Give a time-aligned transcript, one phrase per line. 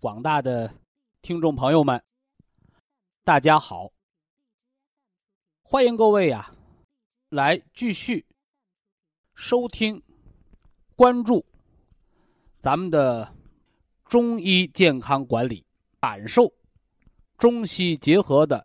[0.00, 0.72] 广大的
[1.22, 2.00] 听众朋友们，
[3.24, 3.90] 大家好！
[5.60, 6.54] 欢迎各位呀，
[7.30, 8.24] 来继续
[9.34, 10.00] 收听、
[10.94, 11.44] 关注
[12.60, 13.34] 咱们的
[14.04, 15.66] 中医健康管理，
[15.98, 16.48] 感受
[17.36, 18.64] 中西结合的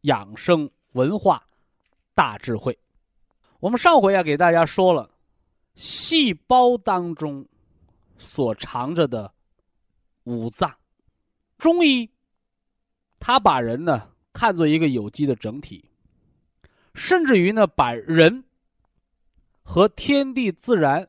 [0.00, 1.46] 养生文化
[2.14, 2.78] 大智慧。
[3.60, 5.10] 我们上回啊，给大家说了
[5.74, 7.46] 细胞当中
[8.16, 9.30] 所藏着的。
[10.24, 10.76] 五脏，
[11.58, 12.10] 中医，
[13.20, 15.90] 他把人呢看作一个有机的整体，
[16.94, 18.44] 甚至于呢把人
[19.62, 21.08] 和天地自然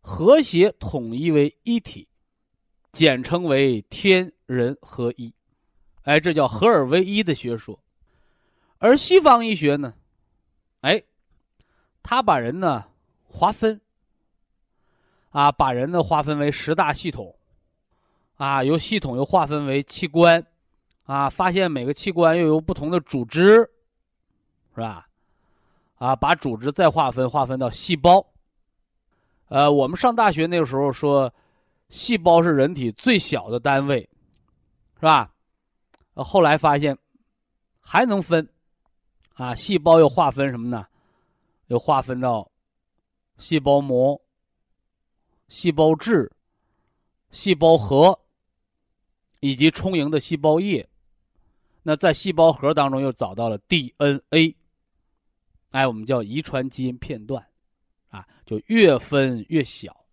[0.00, 2.08] 和谐统一为一体，
[2.92, 5.32] 简称为天人合一。
[6.02, 7.82] 哎，这叫合二为一的学说。
[8.78, 9.94] 而西方医学呢，
[10.80, 11.02] 哎，
[12.02, 12.86] 他把人呢
[13.24, 13.80] 划分，
[15.30, 17.36] 啊，把人呢划分为十大系统。
[18.40, 20.42] 啊，由系统又划分为器官，
[21.04, 23.70] 啊，发现每个器官又有不同的组织，
[24.74, 25.06] 是吧？
[25.96, 28.26] 啊，把组织再划分，划分到细胞。
[29.48, 31.30] 呃，我们上大学那个时候说，
[31.90, 34.08] 细胞是人体最小的单位，
[34.94, 35.30] 是吧？
[36.14, 36.96] 后来发现
[37.78, 38.48] 还能分，
[39.34, 40.86] 啊，细胞又划分什么呢？
[41.66, 42.50] 又划分到
[43.36, 44.18] 细胞膜、
[45.48, 46.32] 细胞质、
[47.30, 48.18] 细胞核。
[49.40, 50.86] 以及充盈的细胞液，
[51.82, 54.54] 那在细胞核当中又找到了 DNA，
[55.70, 57.46] 哎，我们叫遗传基因片段，
[58.10, 60.04] 啊，就越分越小，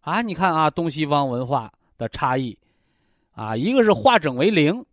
[0.00, 2.58] 啊，你看啊，东西方文化的差异，
[3.32, 4.84] 啊，一个是化整为零，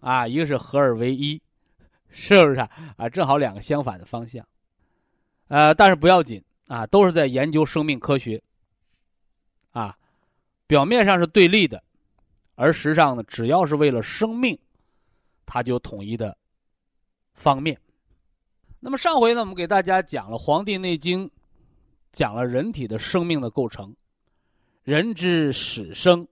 [0.00, 1.40] 啊，一个是合二为一，
[2.10, 2.60] 是不是
[2.96, 3.08] 啊？
[3.08, 4.46] 正好两个相反的方向，
[5.48, 8.42] 呃，但是不要紧啊，都是在研究生命科学，
[9.70, 9.96] 啊，
[10.66, 11.82] 表面上是对立的。
[12.54, 14.58] 而实际上呢，只要是为了生命，
[15.46, 16.36] 它就统一的
[17.34, 17.78] 方面。
[18.78, 21.26] 那么上回呢，我们给大家讲了《黄帝内经》，
[22.12, 23.94] 讲了人体的生命的构成。
[24.82, 26.26] 人之始生，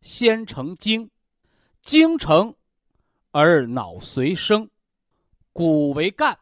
[0.00, 1.10] 先成精，
[1.82, 2.54] 精成
[3.32, 4.70] 而脑髓生，
[5.52, 6.38] 骨为干，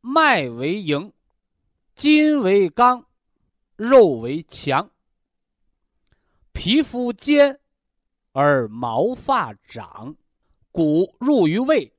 [0.00, 1.12] 脉为营，
[1.94, 3.06] 筋为刚，
[3.76, 4.90] 肉为强。
[6.52, 7.58] 皮肤坚，
[8.32, 10.14] 而毛发长，
[10.70, 11.92] 骨入于胃，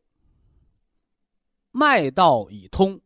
[1.71, 2.99] 脉道已通，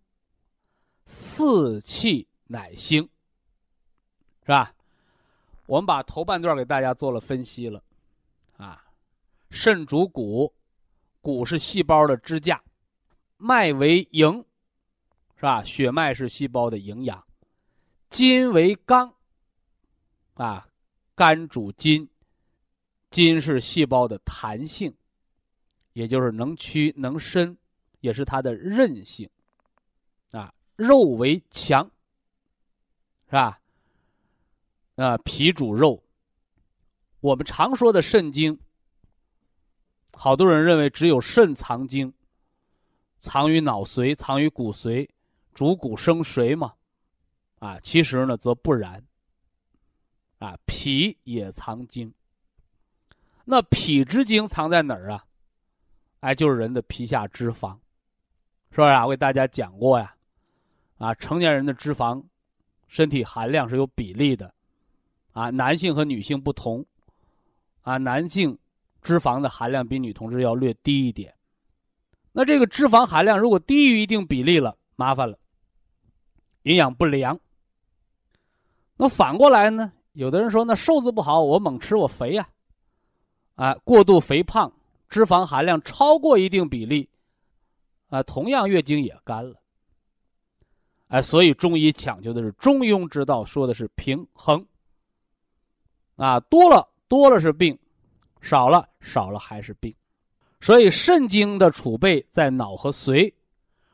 [1.05, 3.07] 四气乃兴，
[4.41, 4.73] 是吧？
[5.65, 7.81] 我们把头半段给大家做了分析了，
[8.57, 8.85] 啊，
[9.49, 10.53] 肾主骨，
[11.21, 12.61] 骨是细胞的支架，
[13.37, 14.43] 脉为营，
[15.35, 15.63] 是吧？
[15.63, 17.25] 血脉是细胞的营养，
[18.09, 19.13] 筋为刚，
[20.33, 20.67] 啊。
[21.15, 22.07] 肝主筋，
[23.09, 24.93] 筋是细胞的弹性，
[25.93, 27.57] 也就是能屈能伸，
[28.01, 29.29] 也是它的韧性。
[30.31, 31.89] 啊，肉为强，
[33.27, 33.61] 是吧？
[34.95, 36.03] 啊，脾主肉。
[37.21, 38.59] 我们常说的肾经，
[40.13, 42.13] 好多人认为只有肾藏精，
[43.19, 45.07] 藏于脑髓，藏于骨髓，
[45.53, 46.73] 主骨生髓嘛？
[47.59, 49.01] 啊，其实呢，则不然。
[50.39, 52.13] 啊，脾也藏精。
[53.45, 55.25] 那脾之精藏在哪儿啊？
[56.21, 57.77] 哎，就是人的皮下脂肪，
[58.71, 59.05] 是不是啊？
[59.05, 60.15] 我给大家讲过呀。
[60.97, 62.23] 啊，成年人的脂肪，
[62.87, 64.53] 身体含量是有比例的。
[65.33, 66.85] 啊，男性和女性不同。
[67.81, 68.57] 啊，男性
[69.01, 71.35] 脂肪的含量比女同志要略低一点。
[72.31, 75.37] 那这个脂肪含量如果低于一定比例了，麻烦了，
[76.63, 77.39] 营养不良。
[78.97, 79.93] 那反过来呢？
[80.15, 82.49] 有的人说：“那瘦子不好，我猛吃我肥呀。”
[83.55, 84.71] 啊，过度肥胖，
[85.07, 87.07] 脂肪含量超过一定比例，
[88.09, 89.55] 啊，同样月经也干了。
[91.07, 94.65] 哎，所以中医讲究的是中庸之道，说的是平衡。
[96.15, 97.77] 啊，多了多了是病，
[98.41, 99.93] 少了少了还是病。
[100.59, 103.31] 所以肾经的储备在脑和髓，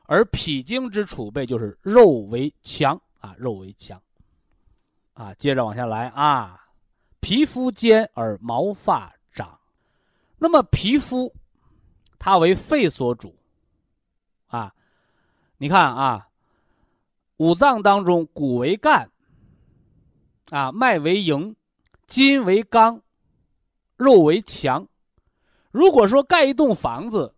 [0.03, 4.01] 而脾经之储备就是肉为强啊，肉为强。
[5.21, 6.59] 啊，接着往下来啊，
[7.19, 9.59] 皮肤坚而毛发长。
[10.39, 11.31] 那么皮肤，
[12.17, 13.35] 它为肺所主。
[14.47, 14.73] 啊，
[15.59, 16.27] 你看啊。
[17.37, 19.09] 五脏当中，骨为干，
[20.49, 21.55] 啊，脉为营，
[22.05, 23.01] 筋为刚，
[23.97, 24.87] 肉为强。
[25.71, 27.33] 如果说盖一栋房子，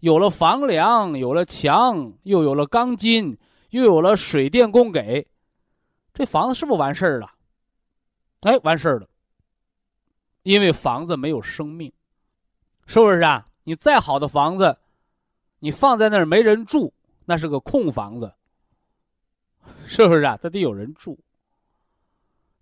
[0.00, 3.38] 有了房梁，有了墙，又有了钢筋，
[3.70, 5.28] 又有了水电供给，
[6.18, 7.30] 这房子是不是完事儿了？
[8.40, 9.08] 哎，完事儿了。
[10.42, 11.92] 因为房子没有生命，
[12.86, 13.46] 是不是啊？
[13.62, 14.76] 你再好的房子，
[15.60, 16.92] 你放在那儿没人住，
[17.24, 18.34] 那是个空房子。
[19.86, 20.36] 是不是啊？
[20.42, 21.16] 它得有人住，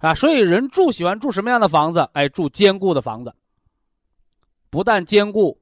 [0.00, 2.00] 啊，所以人住喜欢住什么样的房子？
[2.12, 3.34] 哎，住坚固的房子。
[4.68, 5.58] 不但坚固，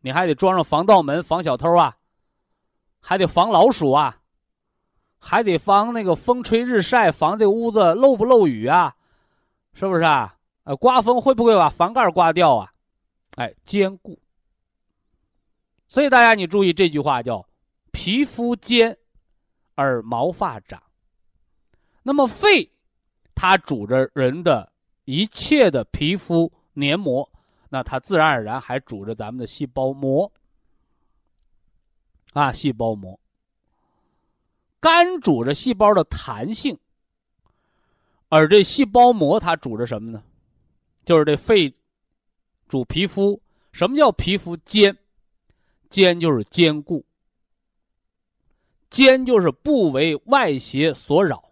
[0.00, 1.96] 你还得装上防盗门，防小偷啊，
[2.98, 4.20] 还得防老鼠啊，
[5.18, 8.94] 还得防那个风吹日晒，防这屋子漏不漏雨啊，
[9.72, 10.36] 是不是啊？
[10.64, 12.72] 呃，刮风会不会把房盖刮掉啊？
[13.36, 14.18] 哎，坚固。
[15.88, 17.46] 所以大家你注意这句话叫
[17.92, 18.96] “皮肤坚
[19.74, 20.82] 而毛发长”。
[22.04, 22.70] 那么肺，
[23.34, 24.70] 它主着人的
[25.04, 27.28] 一切的皮肤黏膜，
[27.70, 30.30] 那它自然而然还主着咱们的细胞膜
[32.34, 33.18] 啊，细胞膜。
[34.80, 36.78] 肝主着细胞的弹性，
[38.28, 40.22] 而这细胞膜它主着什么呢？
[41.04, 41.74] 就是这肺
[42.68, 43.40] 主皮肤。
[43.72, 44.96] 什么叫皮肤坚？
[45.88, 47.04] 坚就是坚固，
[48.90, 51.42] 坚就是不为外邪所扰。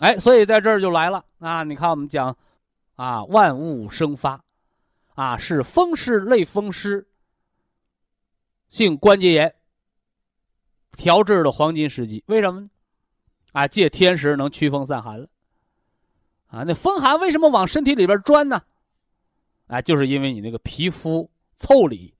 [0.00, 1.62] 哎，所以在这儿就来了啊！
[1.62, 2.36] 你看我们讲，
[2.96, 4.42] 啊，万物生发，
[5.14, 7.06] 啊，是风湿类风湿
[8.68, 9.54] 性关节炎
[10.96, 12.22] 调制的黄金时机。
[12.26, 12.70] 为什么呢？
[13.52, 15.28] 啊，借天时能驱风散寒了。
[16.46, 18.62] 啊，那风寒为什么往身体里边钻呢？
[19.66, 22.14] 啊，就是因为你那个皮肤腠理，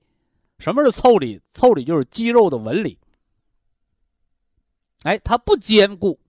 [0.59, 1.39] 什么是腠理？
[1.53, 2.97] 腠理就是肌肉的纹理。
[5.03, 6.19] 哎，它不坚固。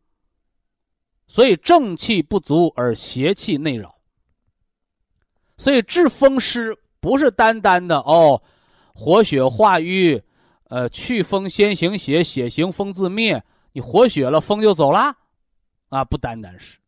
[1.28, 3.96] 所以正气不足而邪气内扰。
[5.56, 8.40] 所以治风湿不是单单的哦，
[8.94, 10.22] 活血化瘀，
[10.69, 13.43] 呃，祛风先行血，血行风自灭。
[13.73, 15.15] 你活血了，风就走啦，
[15.91, 16.79] 啊，不单单是，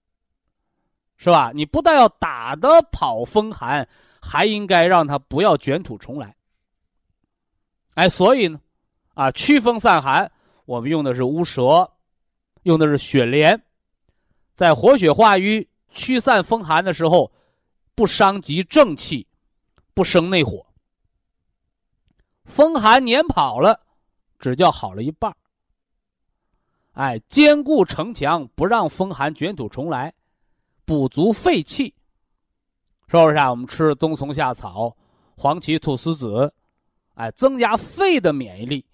[1.17, 1.53] 是吧？
[1.55, 3.87] 你不但要打得跑风寒，
[4.23, 6.35] 还应该让它不要卷土重来。
[7.95, 8.59] 哎，所以呢，
[9.15, 10.31] 啊，祛风散寒，
[10.65, 11.91] 我们用的是乌蛇，
[12.63, 13.61] 用的是雪莲。
[14.55, 17.31] 在活血化瘀、驱散风寒的时候，
[17.95, 19.27] 不伤及正气，
[19.95, 20.65] 不生内火。
[22.49, 23.81] 风寒撵跑了，
[24.41, 25.33] 只叫好了一半
[26.95, 30.13] 哎，坚固城墙，不让风寒卷土重来，
[30.85, 31.95] 补足肺气，
[33.07, 33.51] 是不是啊？
[33.51, 34.97] 我们吃冬虫夏草、
[35.37, 36.53] 黄芪、菟丝子，
[37.15, 38.85] 哎，增加肺的免疫力，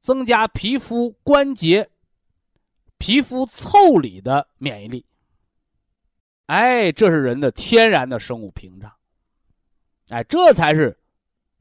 [0.00, 1.88] 增加皮肤关节。
[2.98, 5.04] 皮肤腠理的免疫力，
[6.46, 8.92] 哎，这是人的天然的生物屏障，
[10.08, 10.96] 哎，这才是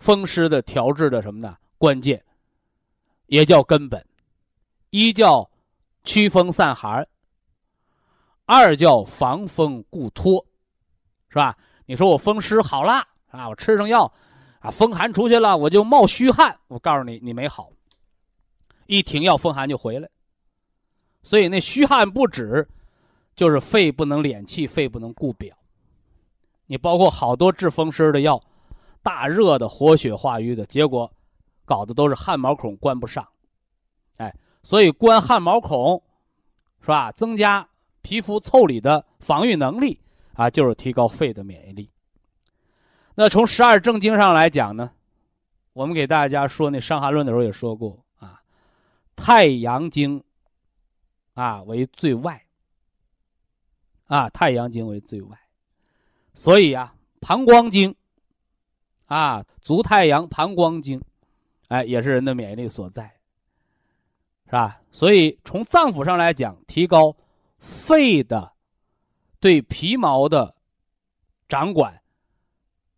[0.02, 1.56] 风湿的调治的什么呢？
[1.78, 2.22] 关键，
[3.28, 4.04] 也叫根本。
[4.90, 5.48] 一叫
[6.04, 7.08] 驱风散寒，
[8.46, 10.44] 二叫防风固脱，
[11.30, 11.56] 是吧？
[11.86, 14.12] 你说我风湿好了啊，我吃上药
[14.60, 16.60] 啊，风寒出去了，我就冒虚汗。
[16.68, 17.72] 我告诉你，你没好，
[18.88, 20.10] 一停药，风寒就回来。
[21.22, 22.68] 所以那虚汗不止，
[23.36, 25.56] 就是肺不能敛气，肺不能固表。
[26.66, 28.42] 你包括好多治风湿的药，
[29.04, 31.12] 大热的、活血化瘀的，结果
[31.66, 33.28] 搞的都是汗毛孔关不上。
[34.18, 36.02] 哎，所以关汗毛孔，
[36.82, 37.12] 是吧？
[37.12, 37.68] 增加
[38.02, 40.00] 皮肤腠理的防御能力
[40.34, 41.90] 啊，就是提高肺的免疫力。
[43.16, 44.92] 那从十二正经上来讲呢，
[45.74, 48.42] 我们给大家说那《伤寒论》的时候也说过啊，
[49.16, 50.24] 太阳经。
[51.34, 52.44] 啊，为最外。
[54.08, 55.40] 啊，太阳经为最外，
[56.34, 57.96] 所以啊，膀胱经，
[59.14, 61.02] 啊，足太阳膀胱经，
[61.68, 63.14] 哎，也是人的免疫力所在，
[64.46, 64.82] 是吧？
[64.90, 67.14] 所以从脏腑上来讲，提高
[67.58, 68.54] 肺的
[69.42, 70.56] 对皮毛的
[71.50, 72.02] 掌管，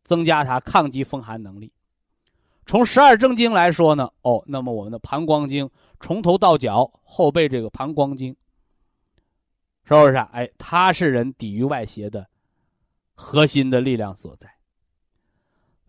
[0.03, 1.74] 增加它抗击风寒能力。
[2.67, 5.67] 从十二正经来说呢，哦，那么我们的膀胱经
[6.00, 8.36] 从头到脚后背这个膀胱经，
[9.86, 10.15] 是不是？
[10.17, 12.29] 哎，它是人抵御外邪的
[13.15, 14.53] 核心的力量所在。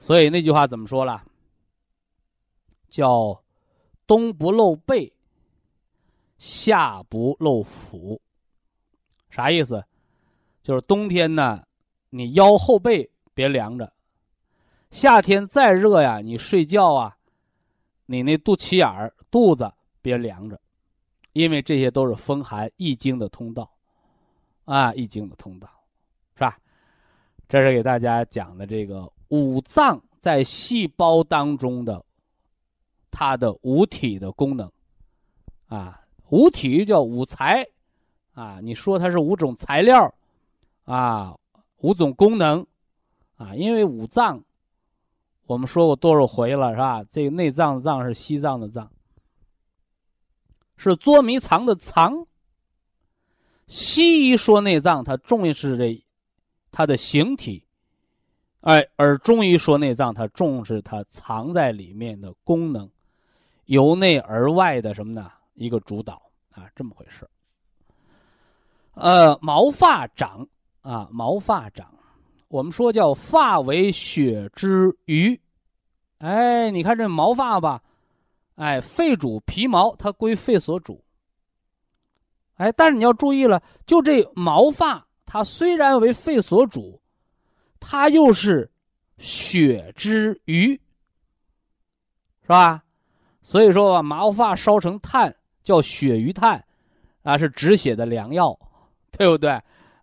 [0.04, 1.24] 所以那句话怎么说了？
[2.90, 3.42] 叫
[4.06, 5.10] “冬不露背，
[6.36, 8.20] 夏不露腹”，
[9.32, 9.82] 啥意思？
[10.62, 11.66] 就是冬天呢，
[12.10, 13.90] 你腰后背别凉着。
[14.90, 17.16] 夏天再热呀，你睡觉啊，
[18.04, 20.60] 你那肚脐眼儿、肚子别凉着，
[21.32, 23.74] 因为这些都是风寒易经的通道，
[24.66, 25.66] 啊，易经的通道，
[26.34, 26.58] 是吧？
[27.48, 32.04] 这是给大家讲的这个五脏在细胞当中的
[33.10, 34.70] 它的五体的功能，
[35.66, 36.00] 啊，
[36.30, 37.66] 五体叫五材，
[38.32, 40.14] 啊，你说它是五种材料，
[40.84, 41.36] 啊，
[41.78, 42.66] 五种功能，
[43.36, 44.42] 啊，因为五脏。
[45.46, 47.04] 我们说过多少回了，是吧？
[47.04, 48.90] 这个内脏的脏是西藏的脏，
[50.78, 52.26] 是捉迷藏的藏。
[53.66, 56.02] 西医说内脏，它重视这
[56.70, 57.66] 它的形体，
[58.64, 62.90] 哎，而中医说内脏，它重视它藏在里面的功能，
[63.66, 65.30] 由内而外的什么呢？
[65.52, 67.28] 一个主导啊，这么回事。
[68.94, 70.48] 呃，毛发长
[70.80, 71.86] 啊，毛发长。
[72.48, 75.38] 我们说叫发为血之余，
[76.18, 77.82] 哎，你看这毛发吧，
[78.54, 81.04] 哎，肺主皮毛，它归肺所主。
[82.54, 86.98] 哎，但是你要注意了，就这毛发，它虽然为肺所主，
[87.86, 88.70] 它又是
[89.18, 90.74] 血之余，
[92.42, 92.82] 是吧？
[93.42, 96.64] 所以说，把毛发烧成炭，叫血余炭，
[97.22, 98.58] 啊，是止血的良药，
[99.16, 99.50] 对不对？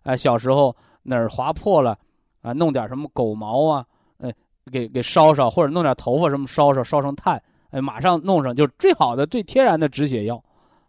[0.02, 1.98] 啊，小时候哪儿划破了。
[2.42, 3.86] 啊，弄点什么狗毛啊，
[4.18, 4.34] 哎，
[4.72, 10.42] 给给烧烧，或者弄点头发什么烧烧，烧成炭，哎，马上弄上，就是最好的、最天然的止血药，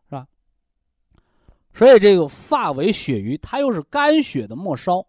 [0.10, 0.26] 是吧？
[1.76, 5.06] 所以这个发为血余，它又是肝血的末梢，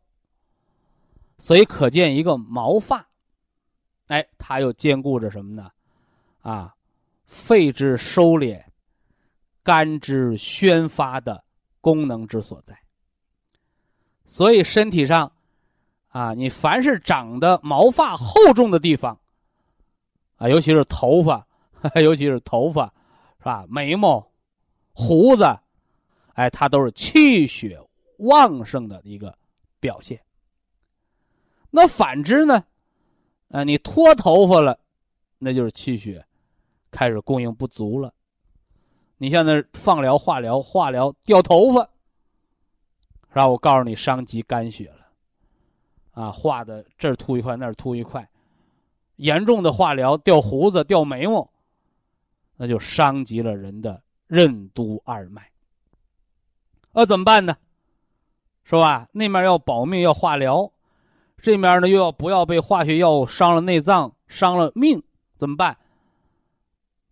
[1.39, 3.09] 所以可见一个毛发，
[4.07, 5.71] 哎，它又兼顾着什么呢？
[6.41, 6.75] 啊，
[7.27, 8.63] 肺之收敛，
[9.63, 11.45] 肝之宣发的
[11.81, 12.79] 功能之所在。
[14.25, 15.31] 所以身体上。
[16.09, 19.19] 啊，你凡是长的毛发厚重的地方，
[20.37, 21.45] 啊，尤其是头发，
[22.01, 22.87] 尤其是头发，
[23.39, 23.67] 是吧？
[23.69, 24.25] 眉毛、
[24.93, 25.43] 胡子，
[26.35, 27.77] 哎，它都是气血
[28.19, 29.37] 旺盛的一个
[29.81, 30.21] 表现。
[31.77, 32.65] 那反之呢？
[33.49, 34.79] 啊，你脱头发了，
[35.39, 36.25] 那就是气血
[36.93, 38.15] 开始供应不足了。
[39.19, 41.83] 你像那放疗、化疗、化疗掉头发，
[43.29, 43.49] 是吧？
[43.49, 45.09] 我告诉你，伤及肝血了。
[46.13, 48.29] 啊，化的这儿秃一块，那儿秃一块，
[49.17, 51.51] 严重的化疗掉胡子、掉眉毛，
[52.57, 55.51] 那就伤及了人的任督二脉。
[56.93, 57.57] 那怎么办呢？
[58.63, 59.09] 是吧？
[59.11, 60.71] 那面要保命要化疗，
[61.45, 65.03] 这面呢又要不要被化学药物伤了内脏、伤了命？
[65.37, 65.77] 怎么办？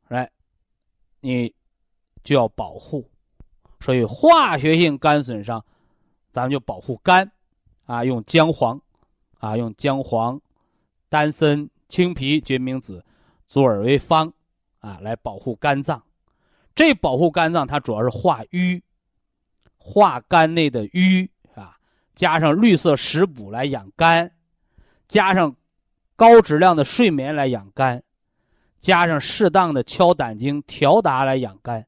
[0.09, 0.31] 来，
[1.21, 1.55] 你
[2.25, 3.07] 就要保护。
[3.81, 5.63] 所以化学性肝损伤，
[6.31, 7.31] 咱们就保护肝，
[7.85, 8.81] 啊，用姜黄。
[9.39, 10.41] 啊，用姜黄、
[11.11, 13.05] 丹参、青皮、决明子、
[13.47, 14.33] 左耳为方，
[14.79, 16.03] 啊，来保护肝脏。
[16.75, 18.83] 这保护肝脏，它主要是化瘀，
[19.77, 21.29] 化肝内的瘀。
[22.15, 24.31] 加上绿色食补来养肝，
[25.09, 25.55] 加上
[26.17, 28.03] 高质量的睡眠来养肝，
[28.79, 31.87] 加上适当的敲胆经调达来养肝。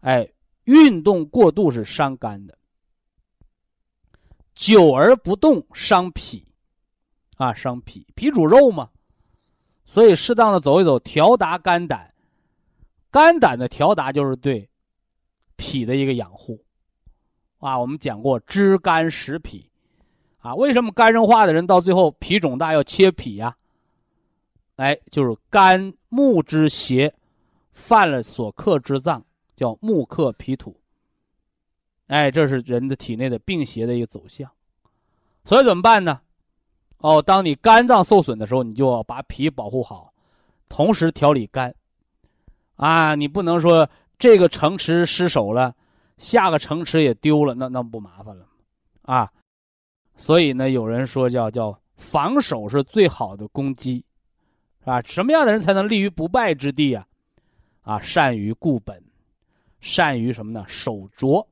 [0.00, 0.28] 哎，
[0.64, 2.56] 运动过度是伤肝的。
[4.54, 6.46] 久而不动伤脾，
[7.36, 8.90] 啊，伤脾，脾主肉嘛，
[9.84, 12.12] 所以适当的走一走，调达肝胆，
[13.10, 14.68] 肝胆的调达就是对
[15.56, 16.62] 脾的一个养护，
[17.62, 19.64] 啊，我们讲过知肝识脾，
[20.40, 23.56] 啊，为什么肝硬化的人到最后脾肿大要切脾呀？
[24.74, 27.14] 哎，就是肝木之邪
[27.70, 30.76] 犯了所克之脏，叫木克脾土。
[32.08, 34.50] 哎，这是人的体内的病邪的一个走向，
[35.44, 36.20] 所以怎么办呢？
[36.98, 40.12] 哦，当你肝脏受损的时候，你就要把脾保护好，
[40.68, 41.72] 同时调理肝。
[42.74, 43.88] 啊，你不能说
[44.18, 45.72] 这个城池失守了，
[46.22, 48.46] 下个城池也丢了，那那不麻烦了
[49.02, 49.28] 啊，
[50.16, 54.04] 所以呢，有人说叫叫防守是最好的攻击，
[54.78, 55.02] 是吧？
[55.02, 57.04] 什么样的人才能立于不败之地啊？
[57.82, 59.02] 啊，善于固本，
[59.80, 60.64] 善于什么呢？
[60.68, 61.44] 守拙。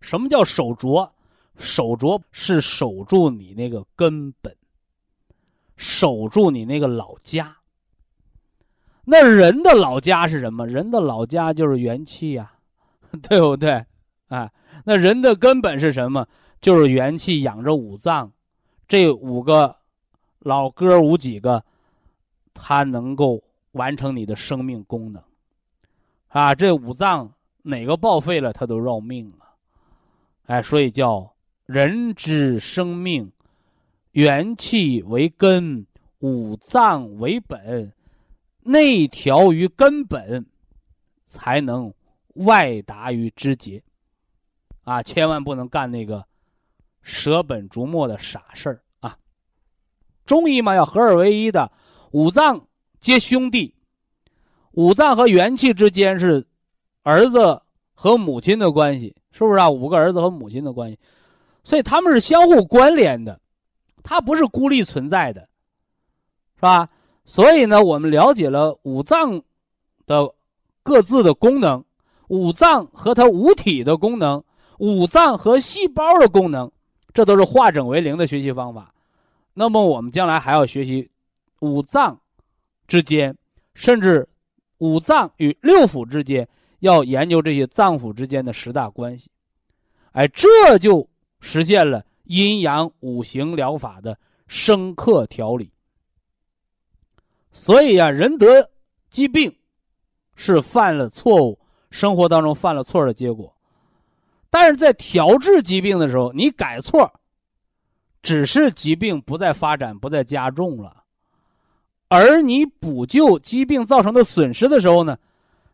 [0.00, 1.12] 什么叫守拙？
[1.58, 4.56] 守拙是守住你那个根本，
[5.76, 7.54] 守住你那个老家。
[9.04, 10.66] 那人的老家是什么？
[10.66, 12.50] 人的老家就是元气呀，
[13.28, 13.84] 对不对？
[14.28, 14.50] 啊，
[14.84, 16.26] 那人的根本是什么？
[16.60, 18.32] 就是元气养着五脏，
[18.86, 19.76] 这五个
[20.38, 21.64] 老哥五几个，
[22.54, 25.22] 他能够完成你的生命功能。
[26.28, 29.56] 啊，这五脏哪个报废了，他都绕命啊！
[30.46, 31.32] 哎，所以叫
[31.66, 33.32] 人之生命，
[34.12, 35.86] 元气为根，
[36.20, 37.92] 五脏为本，
[38.60, 40.46] 内调于根本，
[41.24, 41.92] 才能
[42.34, 43.82] 外达于肢节。
[44.82, 46.24] 啊，千万不能干那个
[47.02, 49.16] 舍本逐末的傻事儿啊！
[50.24, 51.70] 中医嘛，要合二为一的，
[52.10, 52.66] 五脏
[52.98, 53.74] 皆兄弟。
[54.72, 56.44] 五脏和元气之间是
[57.02, 57.60] 儿子
[57.94, 59.70] 和母亲的关系，是不是啊？
[59.70, 60.98] 五个儿子和母亲的关系，
[61.62, 63.38] 所以他们是相互关联的，
[64.02, 65.42] 它不是孤立存在的，
[66.56, 66.88] 是吧？
[67.24, 69.42] 所以呢，我们了解了五脏
[70.06, 70.34] 的
[70.82, 71.84] 各自的功能，
[72.30, 74.42] 五脏和它五体的功能，
[74.78, 76.70] 五脏和细胞的功能，
[77.12, 78.94] 这都是化整为零的学习方法。
[79.52, 81.10] 那么我们将来还要学习
[81.60, 82.20] 五脏
[82.88, 83.36] 之间，
[83.74, 84.26] 甚至。
[84.82, 89.30] 五脏与六腑之间，要研究这些脏腑之间的十大关系，
[90.12, 91.06] 哎，这就
[91.38, 95.70] 实现了阴阳五行疗法的生克调理。
[97.52, 98.70] 所以呀，人得
[99.10, 99.54] 疾病
[100.34, 101.58] 是犯了错误，
[101.90, 103.54] 生活当中犯了错的结果。
[104.48, 107.12] 但是在调治疾病的时候，你改错，
[108.22, 111.04] 只是疾病不再发展，不再加重了。
[112.08, 115.16] 而你补救疾病造成的损失的时候呢，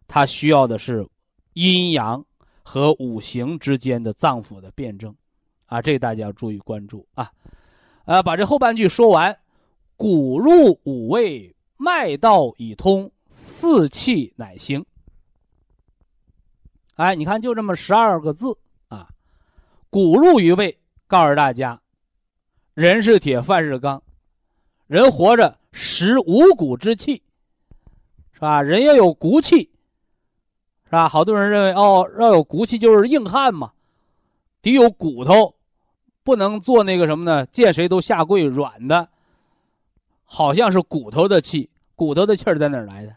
[0.06, 1.08] 它需要的是
[1.54, 2.22] 阴阳
[2.62, 5.14] 和五行之间的脏腑的辩证，
[5.64, 7.32] 啊，这大家要注意关注啊，
[8.04, 9.34] 呃，把这后半句说完，
[9.96, 14.84] 骨入五味，脉道已通，四气乃行。
[16.96, 19.08] 哎，你看就这么十二个字啊，
[19.88, 21.80] 骨入于胃，告诉大家，
[22.74, 24.02] 人是铁，饭是钢，
[24.86, 25.58] 人活着。
[25.78, 27.22] 食五谷之气，
[28.32, 28.62] 是吧？
[28.62, 29.70] 人要有骨气，
[30.86, 31.06] 是吧？
[31.06, 33.72] 好多人认为哦，要有骨气就是硬汉嘛，
[34.62, 35.54] 得有骨头，
[36.24, 37.44] 不能做那个什么呢？
[37.52, 39.06] 见谁都下跪软的，
[40.24, 43.14] 好像是骨头的气，骨头的气儿在哪儿来的？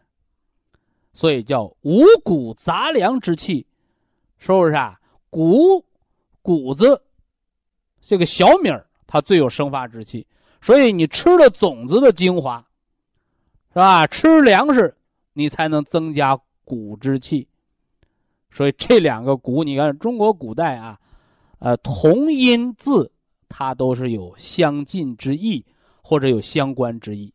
[1.14, 3.66] 所以叫五谷杂粮之气，
[4.40, 5.00] 是不是啊？
[5.30, 5.86] 谷
[6.42, 7.00] 谷子，
[8.02, 10.26] 这个小米儿，它最有生发之气。
[10.62, 12.66] 所以你吃了种子的精华，
[13.70, 14.08] 是吧？
[14.08, 14.96] 吃粮食，
[15.34, 17.48] 你才能增加谷之气。
[18.52, 21.00] 所以这两个“谷”，你看中国古代啊，
[21.60, 23.10] 呃，同音字
[23.48, 25.64] 它都是有相近之意，
[26.02, 27.32] 或者有相关之意，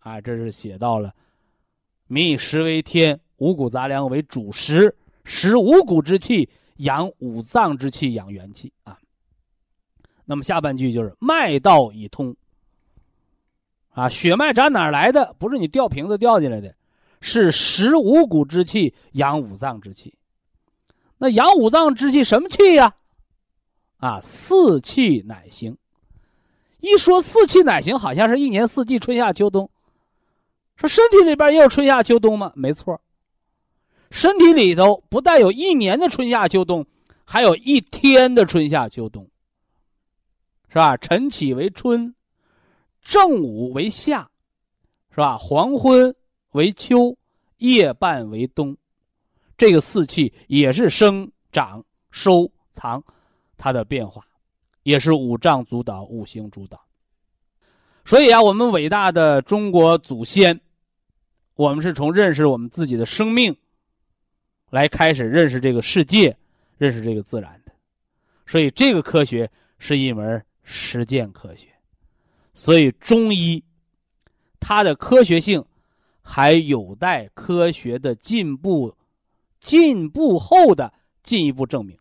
[0.00, 1.14] 啊，这是写到了
[2.06, 4.94] “民以食为天，五谷杂粮为主食，
[5.28, 8.98] 食五谷之气，养五脏之气，养元气”啊。
[10.24, 12.34] 那么下半句就是“脉道已通”。
[13.92, 15.34] 啊，血脉长哪来的？
[15.38, 16.74] 不是你吊瓶子吊进来的，
[17.20, 20.14] 是食五谷之气，养五脏之气。
[21.18, 22.94] 那养五脏之气什么气呀？
[23.98, 25.76] 啊，四气乃行。
[26.80, 29.68] 一说四气乃行，好像是一年四季，春夏秋冬。
[30.76, 32.50] 说身体里边也有春夏秋冬吗？
[32.54, 32.98] 没错。
[34.10, 36.84] 身体里头不但有一年的春夏秋冬，
[37.24, 39.28] 还有一天的春夏秋冬，
[40.68, 40.96] 是吧？
[40.96, 42.14] 晨起为春。
[43.02, 44.28] 正午为夏，
[45.10, 45.38] 是吧？
[45.38, 46.14] 黄昏
[46.52, 47.16] 为秋，
[47.56, 48.76] 夜半为冬。
[49.56, 53.02] 这个四气也是生长、收藏，
[53.56, 54.22] 它的变化，
[54.82, 56.78] 也是五脏主导、五行主导。
[58.04, 60.60] 所以啊，我们伟大的中国祖先，
[61.54, 63.56] 我们是从认识我们自己的生命，
[64.70, 66.36] 来开始认识这个世界，
[66.76, 67.72] 认识这个自然的。
[68.46, 71.68] 所以，这个科学是一门实践科学。
[72.54, 73.62] 所以中医，
[74.58, 75.64] 它的科学性
[76.22, 78.96] 还有待科学的进步，
[79.60, 81.96] 进步后的进一步证明。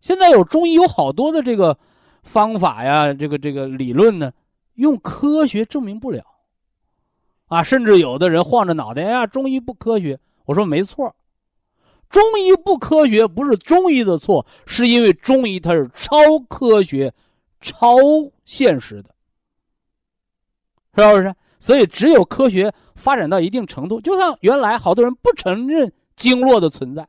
[0.00, 1.76] 现在有中医有好多的这个
[2.22, 4.32] 方法呀，这个这个理论呢，
[4.74, 6.24] 用科学证明不了，
[7.46, 10.18] 啊，甚至有的人晃着脑袋呀，中医不科学。
[10.44, 11.14] 我说没错，
[12.08, 16.16] 中医不科学不是中医的错，是因为中医它是超
[16.48, 17.12] 科学、
[17.60, 17.96] 超
[18.44, 19.14] 现实的。
[20.94, 21.34] 是不是？
[21.60, 27.06] 所以只有科学发展到一定程度，就像原来好多人不承认经络的存在，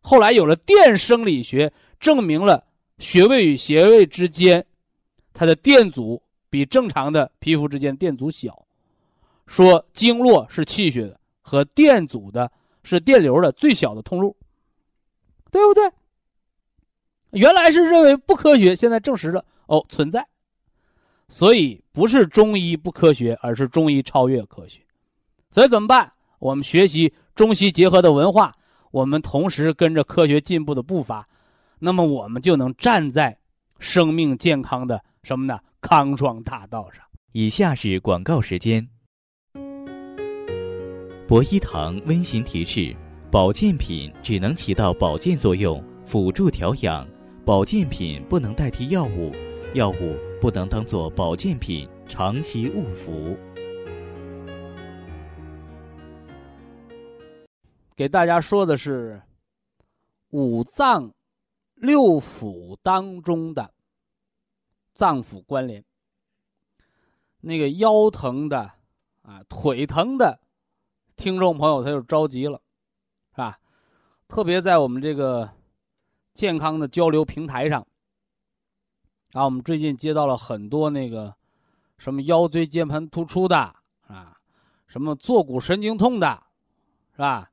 [0.00, 2.64] 后来有了电生理学，证明了
[2.98, 4.64] 穴位与穴位之间
[5.32, 8.66] 它的电阻比正常的皮肤之间电阻小。
[9.46, 12.50] 说经络是气血的和电阻的
[12.88, 14.36] 是电流的最小的通路，
[15.50, 15.90] 对不对？
[17.32, 20.26] 原来是认为不科学，现在证实了哦存在。
[21.28, 24.80] 所以不是中医不科学，而是中医超越科学。
[25.50, 26.10] 所以怎么办？
[26.38, 28.54] 我们学习中西结合的文化，
[28.90, 31.28] 我们同时跟着科学进步的步伐，
[31.78, 33.36] 那么我们就能站在
[33.78, 35.58] 生命健康的什么呢？
[35.82, 37.04] 康庄大道上。
[37.32, 38.88] 以下是广告时间。
[41.28, 42.96] 博一堂温馨提示：
[43.30, 47.06] 保健品只能起到保健作用，辅助调养；
[47.44, 49.30] 保健品不能代替药物，
[49.74, 53.36] 药物不能当做保健品长期误服。
[57.94, 59.20] 给大家说的是
[60.30, 61.12] 五脏
[61.74, 63.74] 六腑当中的
[64.94, 65.84] 脏腑关联。
[67.42, 68.72] 那个腰疼的
[69.20, 70.40] 啊，腿疼的。
[71.18, 72.62] 听众朋友，他就着急了，
[73.32, 73.58] 是吧？
[74.28, 75.50] 特别在我们这个
[76.32, 77.84] 健康的交流平台上，
[79.32, 81.34] 啊，我们最近接到了很多那个
[81.98, 83.56] 什么腰椎间盘突出的
[84.06, 84.38] 啊，
[84.86, 86.40] 什么坐骨神经痛的，
[87.12, 87.50] 是吧？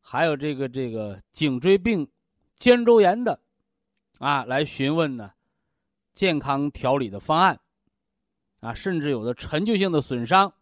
[0.00, 2.10] 还有这个这个颈椎病、
[2.56, 3.38] 肩周炎的，
[4.18, 5.30] 啊，来询问呢
[6.12, 7.60] 健康调理的方案，
[8.58, 10.52] 啊，甚至有的陈旧性的损伤，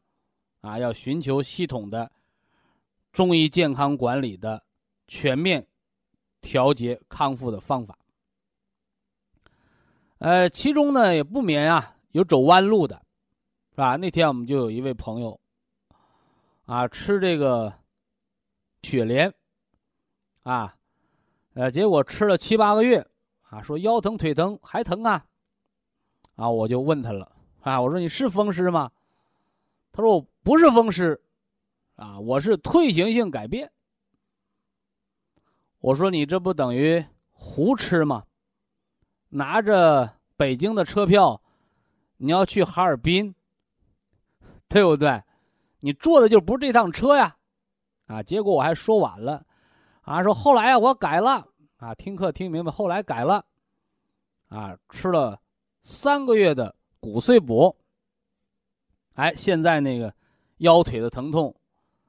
[0.60, 2.12] 啊，要寻求系统的。
[3.14, 4.64] 中医健康管理的
[5.06, 5.64] 全面
[6.40, 7.96] 调节康复的方法，
[10.18, 13.00] 呃，其中呢也不免啊有走弯路的，
[13.70, 13.94] 是吧？
[13.94, 15.40] 那天我们就有一位朋友，
[16.66, 17.72] 啊，吃这个
[18.82, 19.32] 雪莲，
[20.42, 20.76] 啊，
[21.54, 23.06] 呃，结果吃了七八个月，
[23.42, 25.24] 啊，说腰疼腿疼还疼啊，
[26.34, 28.90] 啊，我就问他了，啊，我说你是风湿吗？
[29.92, 31.20] 他说我不是风湿。
[31.96, 33.70] 啊，我是退行性改变。
[35.78, 38.24] 我说你这不等于胡吃吗？
[39.28, 41.40] 拿着北京的车票，
[42.16, 43.34] 你要去哈尔滨，
[44.68, 45.22] 对不对？
[45.80, 47.36] 你坐的就不是这趟车呀！
[48.06, 49.44] 啊，结果我还说晚了，
[50.00, 53.44] 啊，说后来啊我改了啊，听课听明白，后来改了，
[54.48, 55.40] 啊，吃了
[55.82, 57.76] 三个月的骨碎补，
[59.14, 60.14] 哎，现在那个
[60.58, 61.54] 腰腿的疼痛。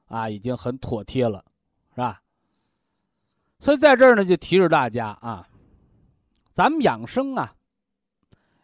[0.06, 1.44] 啊，已经很妥帖了，
[1.90, 2.22] 是吧？
[3.58, 5.48] 所以在这儿呢，就提示大家啊，
[6.52, 7.56] 咱们养生啊，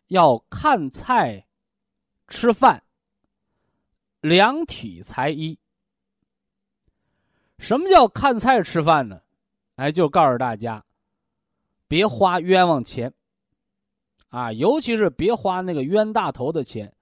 [0.09, 1.47] 要看菜、
[2.29, 2.83] 吃饭，
[4.21, 5.59] 量体裁衣。
[7.59, 9.21] 什么叫看菜吃饭呢？
[9.77, 10.85] 哎，就告诉大家，
[11.89, 13.13] 别花冤枉钱，
[14.29, 16.95] 啊，尤其是别花那个冤大头的钱。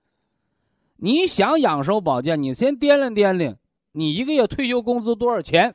[0.96, 3.58] 你想养生保健，你先掂量掂量。
[3.92, 5.74] 你一个月退休工资多少钱？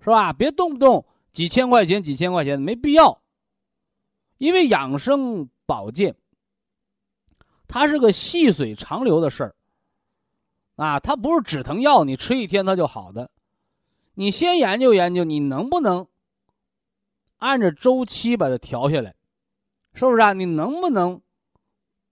[0.00, 0.32] 是吧？
[0.32, 3.20] 别动不动几千块钱、几千块钱，没必要。
[4.38, 6.16] 因为养生保健，
[7.66, 9.54] 它是个细水长流的事儿。
[10.76, 13.30] 啊，它不是止疼药，你吃一天它就好的。
[14.14, 16.06] 你先研究研究，你能不能
[17.38, 19.14] 按着周期把它调下来？
[19.92, 20.32] 是不是啊？
[20.32, 21.20] 你能不能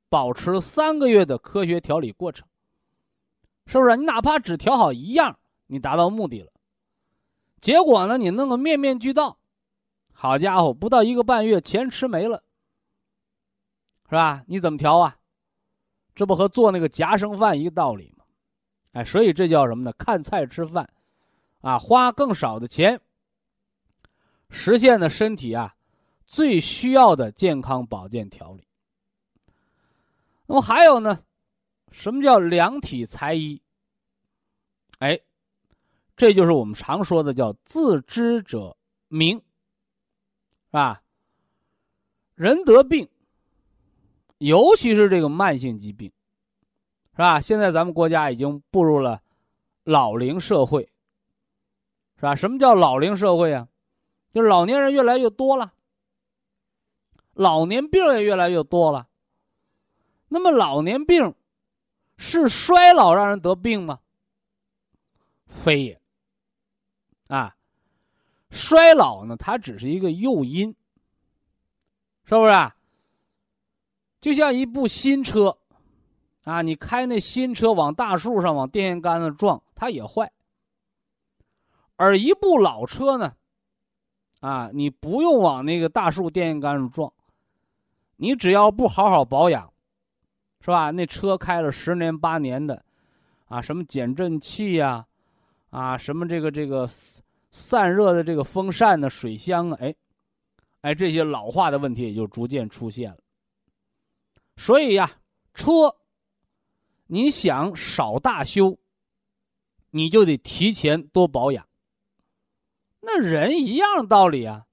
[0.09, 2.47] 保持三个月的科学调理过程？
[3.67, 3.97] 是不是？
[3.97, 6.53] 你哪怕只调好一样，你达到目的了。
[7.61, 8.17] 结果呢？
[8.17, 9.39] 你弄个面面俱到，
[10.13, 12.43] 好家伙，不到一个半月，钱吃没了，
[14.09, 14.45] 是吧？
[14.47, 15.17] 你怎么调啊？
[16.15, 18.25] 这不和做那个夹生饭一个道理吗？
[18.93, 19.93] 哎，所以这叫什么呢？
[19.99, 20.89] 看菜吃饭，
[21.61, 23.01] 啊，花更少的钱，
[24.49, 25.75] 实现了身体啊
[26.25, 28.67] 最需要的健康保健调理。
[30.47, 31.25] 那么还有呢？
[31.91, 33.61] 什么叫量体裁衣？
[34.99, 35.19] 哎，
[36.17, 38.77] 这就是我们常说的叫自知者
[39.09, 39.43] 明，是
[40.73, 41.03] 吧？
[42.35, 43.09] 人得病，
[44.39, 46.13] 尤其是这个慢性疾病，
[47.13, 47.41] 是吧？
[47.41, 49.23] 现在咱们国家已经步入了
[49.85, 50.91] 老龄社会，
[52.17, 52.35] 是吧？
[52.35, 53.69] 什么叫老龄社会啊？
[54.31, 55.73] 就是老年人越来越多了，
[57.33, 59.09] 老年病也越来越多了。
[60.29, 61.35] 那么老年病。
[62.19, 64.01] 是衰老让人得病吗？
[65.47, 66.01] 非也。
[67.29, 67.57] 啊，
[68.51, 70.75] 衰老呢，它只是一个诱因，
[72.25, 72.73] 是不是？
[74.21, 75.59] 就像一部新车，
[76.43, 80.33] 啊，你开那新车往大树上、往电线杆子撞，它也坏。
[81.97, 83.37] 而一部老车呢，
[84.41, 87.13] 啊，你不用往那个大树、电线杆上撞，
[88.17, 89.73] 你只要不好好保养。
[90.67, 90.91] 是吧？
[90.91, 92.85] 那车开了十年八年的，
[93.47, 95.07] 啊，什么减震器呀，
[95.71, 96.85] 啊，什么这个这个
[97.53, 99.95] 散热的这个风扇呢、水箱啊，哎，
[100.81, 103.19] 哎，这些老化的问题也就逐渐出现了。
[104.57, 105.09] 所以呀，
[105.55, 105.95] 车，
[107.07, 108.77] 你想少大修，
[109.91, 111.65] 你就得提前多保养。
[113.03, 114.67] 那人一样的道理啊。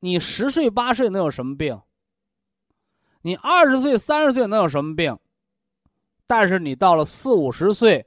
[0.00, 1.80] 你十岁八岁能有什么病？
[3.22, 5.16] 你二十岁三十岁能有什么病？
[6.26, 8.06] 但是你到了四五十岁，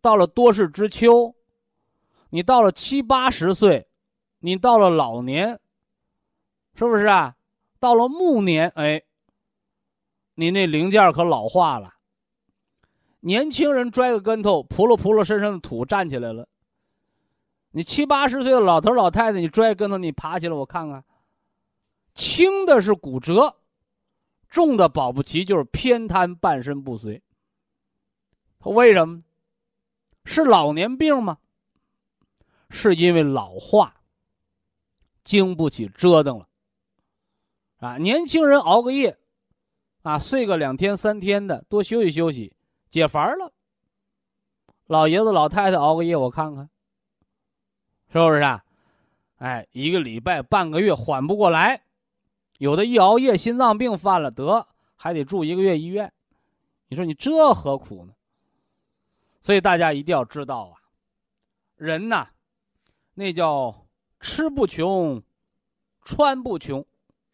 [0.00, 1.34] 到了多事之秋，
[2.30, 3.86] 你到了七八十岁，
[4.40, 5.60] 你到了老年，
[6.74, 7.34] 是不是啊？
[7.78, 9.02] 到了暮年，哎，
[10.34, 11.94] 你那零件可老化了。
[13.20, 16.48] 年轻人摔个跟头，扑噜扑噜身上的土站起来了。
[17.70, 21.04] 你七八十岁的老头老太太，你摔跟头，你爬起来，我看看。
[22.14, 23.54] 轻的是骨折，
[24.52, 27.22] 重的保不齐就是偏瘫、半身不遂。
[28.58, 29.22] 为什么？
[30.26, 31.38] 是老年病吗？
[32.68, 34.02] 是因为老化，
[35.24, 36.46] 经不起折腾了。
[37.78, 39.18] 啊，年轻人熬个夜，
[40.02, 42.54] 啊，睡个两天三天的，多休息休息，
[42.90, 43.54] 解乏了。
[44.86, 46.68] 老爷子老太太熬个夜，我看看，
[48.12, 48.62] 是不是啊？
[49.38, 51.81] 哎，一个礼拜、半个月缓不过来。
[52.62, 56.12] 有的一熬夜，心脏病犯了，得还得住一个月医院。
[56.86, 58.14] 你说你这何苦呢？
[59.40, 60.78] 所以大家一定要知道啊，
[61.74, 62.28] 人呐，
[63.14, 63.84] 那叫
[64.20, 65.20] 吃不穷，
[66.04, 66.86] 穿不穷，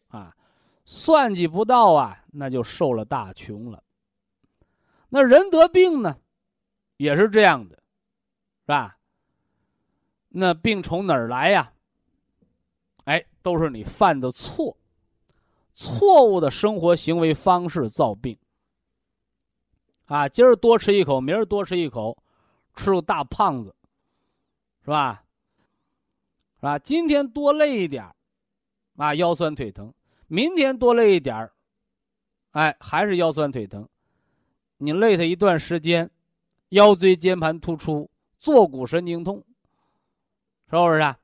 [0.07, 0.35] 啊，
[0.83, 3.83] 算计不到啊，那就受了大穷了。
[5.09, 6.17] 那人得病呢，
[6.97, 8.97] 也是这样的，是吧？
[10.29, 11.71] 那病从哪儿来呀？
[13.03, 14.75] 哎，都是你犯的错。
[15.79, 18.37] 错误的生活行为方式造病。
[20.07, 22.21] 啊，今儿多吃一口，明儿多吃一口，
[22.75, 23.73] 吃个大胖子，
[24.83, 25.23] 是吧？
[26.57, 26.77] 是吧？
[26.79, 28.03] 今天多累一点
[28.97, 29.89] 啊，腰酸腿疼；
[30.27, 31.49] 明天多累一点
[32.51, 33.87] 哎，还是腰酸腿疼。
[34.79, 36.11] 你累他一段时间，
[36.69, 39.41] 腰椎间盘突出、坐骨神经痛，
[40.69, 40.99] 是不是？
[40.99, 41.17] 啊？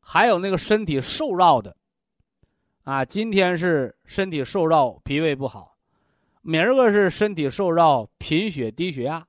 [0.00, 1.76] 还有那个身体瘦弱的。
[2.88, 5.76] 啊，今天是身体受扰，脾胃不好；
[6.40, 9.28] 明儿个是身体受扰，贫血、低血压。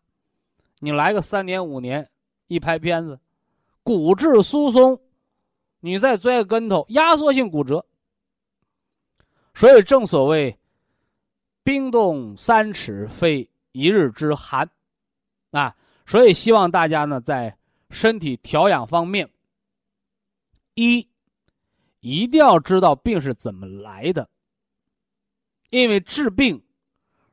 [0.79, 2.09] 你来个三年五年，
[2.47, 3.19] 一拍片子，
[3.83, 4.97] 骨质疏松，
[5.81, 7.85] 你再摔个跟头，压缩性骨折。
[9.53, 10.57] 所以正所谓
[11.61, 14.69] “冰冻三尺，非一日之寒”，
[15.51, 17.57] 啊，所以希望大家呢，在
[17.89, 19.29] 身体调养方面，
[20.75, 21.08] 一。
[21.99, 24.29] 一定要知道病是怎么来的，
[25.69, 26.63] 因为治病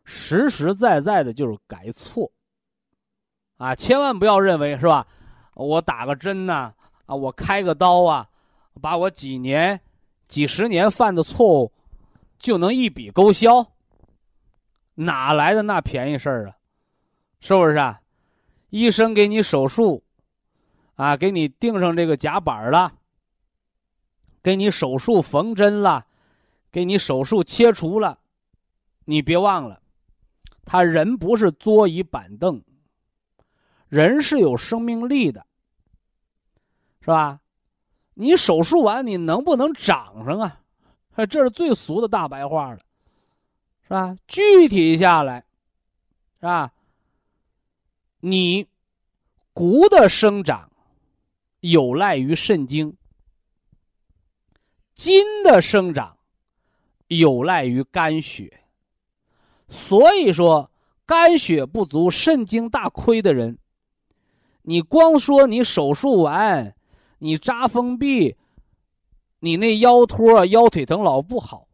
[0.05, 2.31] 实实在在的就是改错
[3.59, 3.75] 啊！
[3.75, 5.07] 千万不要认为是吧？
[5.55, 6.75] 我打个针呐，
[7.07, 8.29] 啊，我开个刀啊，
[8.81, 9.81] 把我几年、
[10.29, 11.73] 几十年犯的错误
[12.39, 13.67] 就能一笔勾销？
[14.95, 16.57] 哪来的那便宜事儿啊？
[17.41, 18.01] 是不是啊？
[18.71, 20.03] 医生给你手术
[20.97, 22.93] 啊，给你钉上这个夹板了。
[24.47, 26.07] 给你手术缝针了，
[26.71, 28.21] 给你手术切除了，
[29.05, 29.83] 你别忘了，
[30.65, 32.63] 他人不是桌椅板凳，
[33.89, 35.45] 人是有生命力的，
[37.01, 37.41] 是吧？
[38.15, 40.61] 你手术完你能不能长上啊？
[41.29, 42.79] 这是最俗的大白话了，
[43.83, 44.17] 是吧？
[44.29, 45.45] 具体下来，
[46.39, 46.73] 是吧？
[48.21, 48.65] 你
[49.53, 50.71] 骨的生长
[51.59, 52.97] 有赖于肾经。
[54.97, 56.17] 筋的生长
[57.09, 58.65] 有赖于肝血，
[59.69, 60.71] 所以说
[61.05, 63.59] 肝血不足、肾精大亏的人，
[64.63, 66.75] 你光说你手术完，
[67.19, 68.39] 你扎封闭，
[69.41, 71.69] 你那腰托、腰腿疼老不好，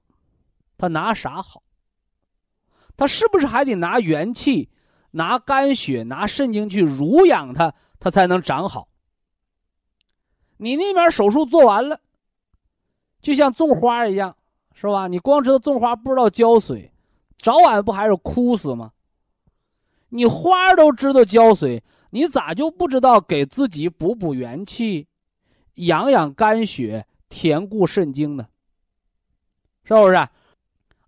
[0.76, 1.62] 他拿啥好？
[2.96, 4.68] 他是不是还得拿元气、
[5.12, 8.88] 拿肝血、拿肾精去濡养他，他才能长好？
[10.56, 12.00] 你那边手术做完了。
[13.22, 14.36] 就像种花一样，
[14.74, 15.08] 是吧？
[15.08, 16.92] 你光知道种花，不知道浇水，
[17.38, 18.92] 早晚不还是枯死吗？
[20.10, 25.06] 你花都知道浇水，你咋就不知道给自己补补元气，
[25.74, 28.48] 养养肝血，填固肾精呢？
[29.84, 30.28] 是不是？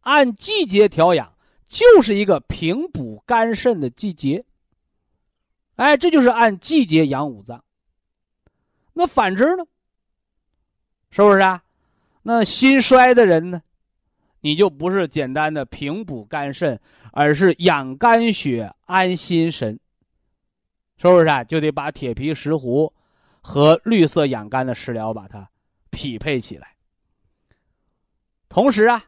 [0.00, 1.34] 按季节调养，
[1.66, 4.44] 就是一个平补肝肾的季节。
[5.76, 7.64] 哎，这就是按季节养五脏。
[8.92, 9.64] 那反之呢？
[11.10, 11.62] 是不是啊？
[12.24, 13.62] 那心衰的人呢，
[14.40, 16.80] 你就不是简单的平补肝肾，
[17.12, 19.78] 而是养肝血、安心神。
[20.96, 21.44] 是不是啊？
[21.44, 22.90] 就得把铁皮石斛
[23.42, 25.50] 和绿色养肝的食疗把它
[25.90, 26.76] 匹配起来。
[28.48, 29.04] 同时啊，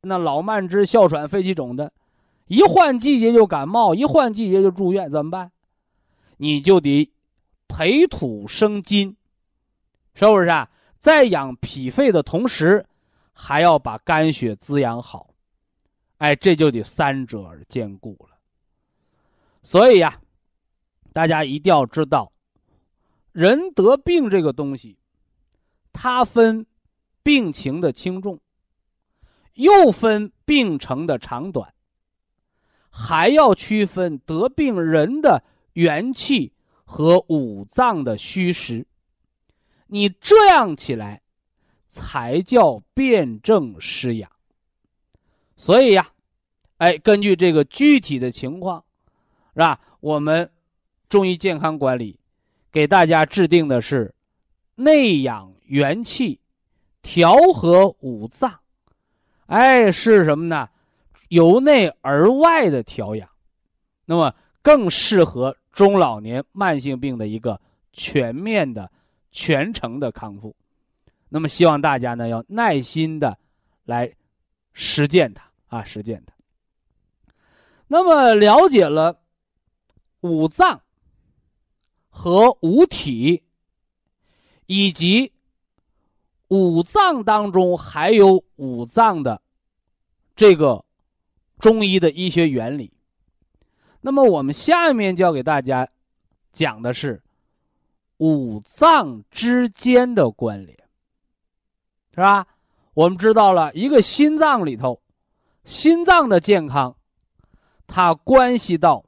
[0.00, 1.92] 那老慢支、哮喘、肺气肿的，
[2.46, 5.52] 一换季节就感冒，一换季节就住院，怎么办？
[6.38, 7.12] 你就得
[7.68, 9.16] 培土生金，
[10.14, 10.68] 是不是啊？
[11.04, 12.86] 在养脾肺的同时，
[13.34, 15.34] 还要把肝血滋养好，
[16.16, 18.38] 哎，这就得三者而兼顾了。
[19.60, 20.18] 所以呀。
[21.12, 22.32] 大家一定要知道，
[23.32, 24.98] 人得病这个东西，
[25.92, 26.66] 它分
[27.22, 28.40] 病情的轻重，
[29.52, 31.72] 又分病程的长短，
[32.90, 36.52] 还要区分得病人的元气
[36.84, 38.84] 和五脏的虚实。
[39.86, 41.22] 你这样起来，
[41.88, 44.30] 才叫辨证施养。
[45.56, 46.08] 所以呀，
[46.78, 48.84] 哎，根据这个具体的情况，
[49.54, 49.80] 是吧？
[50.00, 50.50] 我们。
[51.06, 52.18] 中医健康管理
[52.72, 54.12] 给大家制定的是
[54.74, 56.40] 内养元气、
[57.02, 58.58] 调和五脏，
[59.46, 60.68] 哎，是什么呢？
[61.28, 63.28] 由内而外的调养，
[64.06, 67.60] 那么更适合中老年慢性病的一个
[67.92, 68.90] 全面的、
[69.34, 70.54] 全程的康复。
[71.28, 73.36] 那么，希望大家呢要耐心的
[73.84, 74.10] 来
[74.72, 76.34] 实践它啊，实践它。
[77.86, 79.20] 那么，了解了
[80.20, 80.80] 五脏。
[82.16, 83.42] 和五体，
[84.66, 85.32] 以及
[86.46, 89.42] 五脏当中还有五脏的
[90.36, 90.84] 这个
[91.58, 92.92] 中医的医学原理。
[94.00, 95.88] 那么我们下面就要给大家
[96.52, 97.20] 讲的是
[98.18, 100.78] 五脏之间的关联，
[102.14, 102.46] 是吧？
[102.94, 105.02] 我们知道了一个心脏里头，
[105.64, 106.96] 心脏的健康，
[107.86, 109.04] 它关系到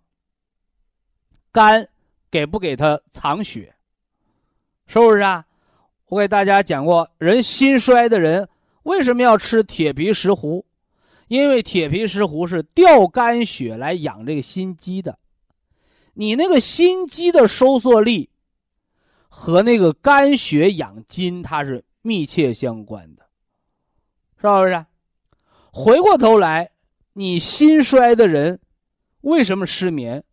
[1.53, 1.89] 肝。
[2.29, 3.77] 给不给它藏血？
[4.87, 5.47] 是不是啊？
[6.07, 8.47] 我给大家讲过，人心衰的人
[8.83, 10.65] 为什么要吃铁皮石斛？
[11.29, 15.19] 因为铁皮石斛是调肝血来养这个心肌的。
[16.15, 18.29] 你那个心肌的收缩力
[19.29, 23.27] 和那个肝血养筋，它是密切相关的，
[24.41, 24.87] 是不是？
[25.73, 26.73] 回过头来，
[27.13, 28.61] 你心衰的人
[29.21, 30.25] 为什么失眠？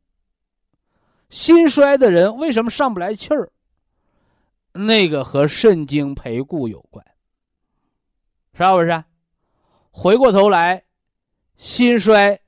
[1.29, 3.51] 心衰的人为什么上不来气儿？
[4.71, 7.05] 那个和肾精培固有关，
[8.53, 9.03] 是不是？
[9.89, 10.85] 回过头来，
[11.55, 12.39] 心衰、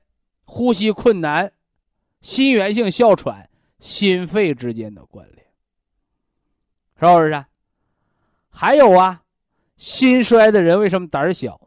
[0.44, 1.52] 呼吸困难、
[2.20, 5.35] 心源性哮喘、心肺之间的关联，
[6.98, 7.44] 是不是？
[8.50, 9.22] 还有啊，
[9.76, 11.60] 心衰的人为什么胆小？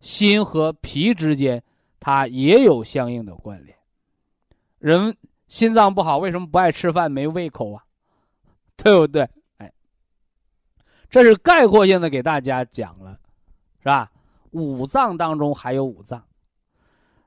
[0.00, 1.62] 心和脾之间，
[1.98, 3.76] 它也有相应的关联。
[4.78, 5.16] 人。
[5.48, 7.82] 心脏不好，为什么不爱吃饭、没胃口啊？
[8.76, 9.28] 对不对？
[9.56, 9.72] 哎，
[11.08, 13.18] 这是概括性的给大家讲了，
[13.80, 14.12] 是吧？
[14.52, 16.24] 五脏当中还有五脏。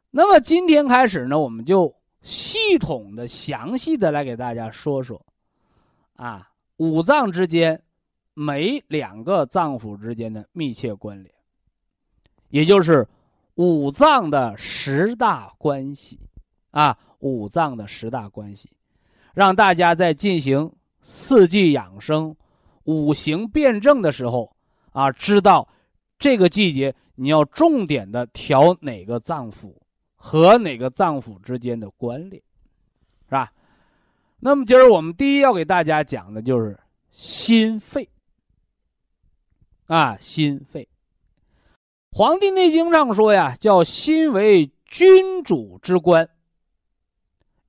[0.10, 5.22] 那么今天开始呢，我们就系统的、详细的来给大家说说，
[6.15, 6.50] 啊，
[6.84, 7.82] 五脏之间
[8.34, 11.34] 每两个脏腑之间的密切关联，
[12.50, 13.08] 也就是
[13.56, 16.19] 五脏的十大关系，
[16.72, 16.98] 啊。
[17.24, 18.69] 五脏的十大关系，
[19.34, 20.69] 让大家在进行
[21.02, 22.36] 四季养生、
[22.84, 24.54] 五行辩证的时候
[24.91, 25.65] 啊，知道
[26.19, 29.74] 这个季节你要重点的调哪个脏腑
[30.15, 32.43] 和哪个脏腑之间的关联，
[33.24, 33.54] 是吧？
[34.46, 36.78] 那么今儿我们第一要给大家讲的就是
[37.10, 38.10] 心肺
[39.86, 40.84] 啊，心肺。
[42.12, 46.30] 《黄帝内经》上说呀，叫心为君主之官。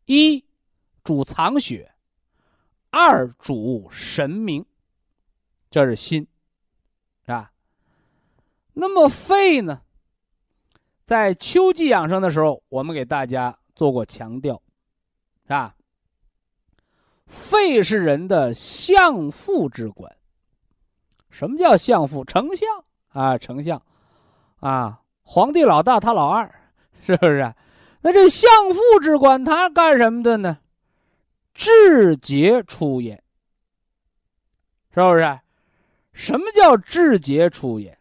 [0.07, 0.45] 一
[1.05, 1.95] 主藏血，
[2.91, 4.66] 二主神明，
[5.70, 6.27] 这是心，
[7.25, 7.53] 是吧？
[8.72, 9.83] 那么肺呢？
[11.05, 14.61] 在秋季养生的时候，我们给大家做过强调，
[15.45, 15.77] 是吧？
[17.35, 20.11] 肺是人的相父之官。
[21.30, 22.24] 什么叫相父？
[22.24, 22.68] 丞相
[23.09, 23.82] 啊，丞相
[24.61, 26.49] 啊，皇帝老大，他老二，
[27.05, 27.53] 是不是？
[28.01, 30.59] 那这相父之官，他干什么的呢？
[31.55, 33.22] 治节出也，
[34.95, 35.41] 是不是？
[36.12, 37.99] 什么叫治节出也？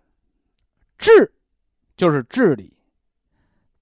[0.97, 1.33] 治
[1.97, 2.77] 就是治理，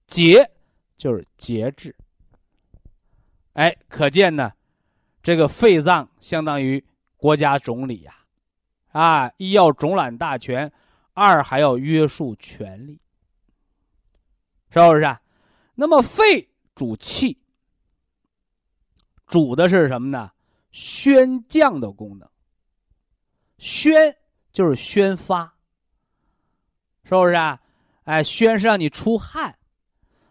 [0.06, 0.50] 节
[0.96, 1.94] 就是节制。
[3.52, 4.50] 哎，可见呢，
[5.22, 6.84] 这个肺脏相当于
[7.16, 8.14] 国家总理呀，
[8.90, 10.72] 啊，一要总揽大权，
[11.14, 13.00] 二还要约束权力，
[14.70, 15.16] 是不是？
[15.74, 17.38] 那么肺主气，
[19.26, 20.32] 主的是什么呢？
[20.72, 22.28] 宣降的功能。
[23.58, 24.16] 宣
[24.52, 25.54] 就是宣发，
[27.04, 27.60] 是不是啊？
[28.04, 29.56] 哎，宣是让你出汗，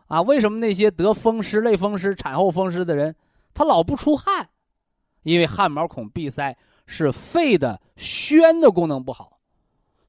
[0.08, 3.16] 啊，为什么那些得风湿、类风湿、产后风湿的人，
[3.54, 4.50] 他老不出汗？
[5.24, 9.40] 因为汗毛孔闭塞是肺的宣的功能不好，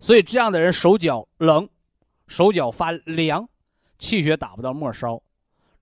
[0.00, 1.68] 所以这样的人手脚冷，
[2.26, 3.48] 手脚发凉，
[3.98, 5.22] 气血打不到末梢，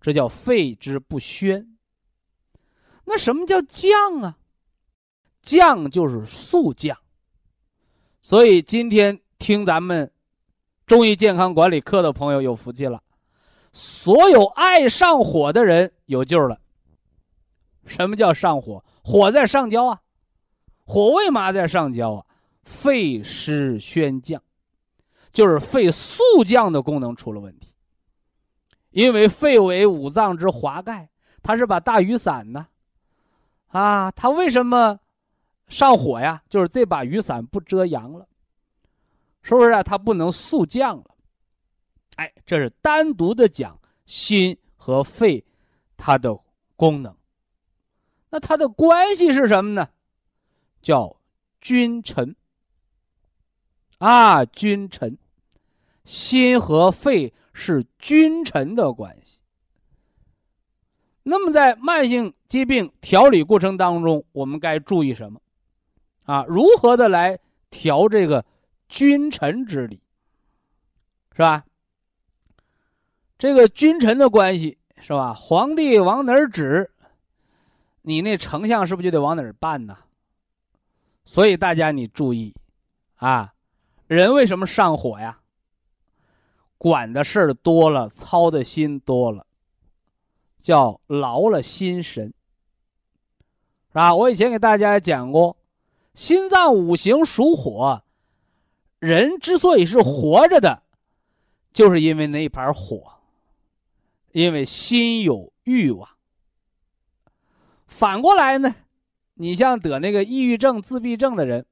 [0.01, 1.77] 这叫肺之不宣。
[3.05, 4.37] 那什么叫降啊？
[5.43, 6.97] 降就是速降。
[8.21, 10.13] 所以今天听咱们
[10.87, 13.03] 中医健康管理课的朋友有福气了，
[13.73, 16.61] 所有爱上火的人有救了。
[17.87, 18.85] 什么叫上火？
[19.11, 20.01] 火在上焦啊，
[20.85, 22.27] 火为嘛在上焦啊？
[22.63, 24.41] 肺湿宣降，
[25.33, 27.75] 就是肺速降的功能出了问题。
[28.91, 31.11] 因为肺为五脏之华盖，
[31.43, 32.69] 它是把大雨伞呢，
[33.69, 35.01] 啊，它为什么？
[35.67, 38.29] 上火呀，就是这把雨伞不遮阳了，
[39.43, 39.83] 是不是啊？
[39.83, 41.05] 它不能速降了。
[42.17, 45.45] 哎，这是单独的讲心和肺
[45.97, 46.37] 它的
[46.77, 47.17] 功能。
[48.31, 49.89] 那它的关系是什么呢？
[50.81, 51.17] 叫
[51.61, 52.35] 君臣
[53.99, 55.19] 啊，君臣，
[56.05, 59.41] 心和肺是君臣的关系。
[61.23, 65.41] 那么在慢性疾病调理过程当中，我们该注意什么？
[66.23, 68.45] 啊，如何的来调这个
[68.89, 70.01] 君臣之理，
[71.33, 71.65] 是吧？
[73.37, 75.35] 这个君臣的关系是吧？
[75.35, 76.91] 皇帝往哪儿指，
[78.03, 79.97] 你那丞相是不是就得往哪儿办呢？
[81.25, 82.55] 所以大家你注意，
[83.17, 83.55] 啊，
[84.07, 85.41] 人为什么上火呀？
[86.79, 89.47] 管的事儿多了，操的心多了，
[90.63, 92.33] 叫劳了心神，
[93.89, 94.15] 是吧？
[94.15, 95.57] 我以前给大家讲过。
[96.13, 98.03] 心脏五行属火，
[98.99, 100.83] 人之所以是活着的，
[101.73, 103.21] 就是因为那一盘火。
[104.33, 106.09] 因为心有欲望。
[108.01, 108.75] 反过来呢，
[109.35, 111.67] 你像得那个抑郁症、自闭症的人，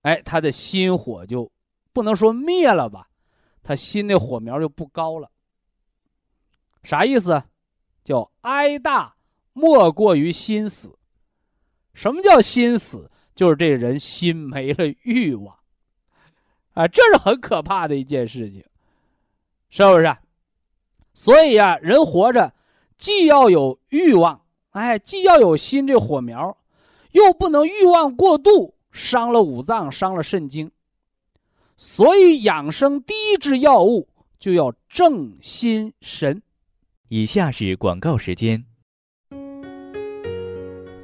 [0.00, 1.52] 哎，他的心火就
[1.92, 3.10] 不能说灭了吧，
[3.62, 5.30] 他心的火苗就不高了。
[6.82, 7.42] 啥意思？
[8.02, 9.14] 叫哀大
[9.52, 10.96] 莫过于心死。
[11.92, 13.10] 什么叫心死？
[13.34, 15.58] 就是这人心没了欲望，
[16.72, 18.64] 啊，这是很可怕的一件事情，
[19.68, 20.16] 是不是？
[21.12, 22.54] 所以呀，人活着
[22.96, 24.41] 既要有欲望，
[24.72, 26.56] 哎，既要有心这火苗，
[27.12, 30.70] 又不能欲望过度，伤了五脏，伤了肾经。
[31.76, 34.06] 所以养生第一支药物
[34.38, 36.42] 就要正心神。
[37.08, 38.62] 以下是广告时间。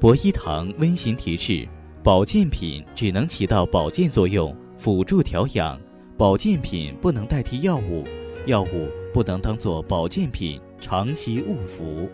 [0.00, 1.68] 博一堂温馨提示。
[2.00, 5.78] 保健品只能起到保健作用，辅助调养。
[6.16, 8.04] 保健品不能代替药物，
[8.46, 12.08] 药物不能当做保健品长期误服。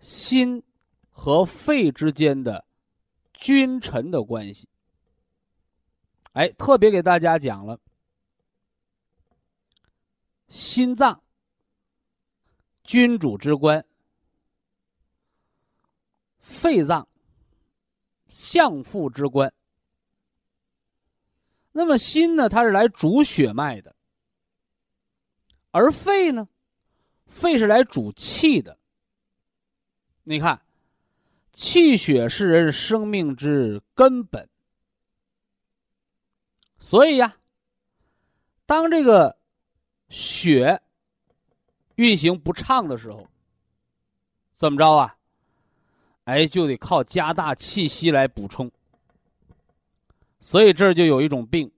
[0.00, 0.62] 心
[1.10, 2.64] 和肺之间的
[3.32, 4.68] 君臣的关系，
[6.32, 7.80] 哎，特别给大家讲了。
[10.48, 11.22] 心脏，
[12.84, 13.84] 君主之官。
[16.38, 17.06] 肺脏，
[18.28, 19.52] 相父之官。
[21.72, 22.48] 那么心呢？
[22.48, 23.94] 它是来主血脉的，
[25.70, 26.48] 而肺呢？
[27.26, 28.77] 肺是来主气的。
[30.28, 30.60] 你看，
[31.54, 34.46] 气血是人生命之根本。
[36.76, 37.38] 所以呀，
[38.66, 39.38] 当这个
[40.10, 40.82] 血
[41.94, 43.26] 运行不畅的时候，
[44.52, 45.16] 怎么着啊？
[46.24, 48.70] 哎，就得靠加大气息来补充，
[50.40, 51.72] 所以这就有一种病，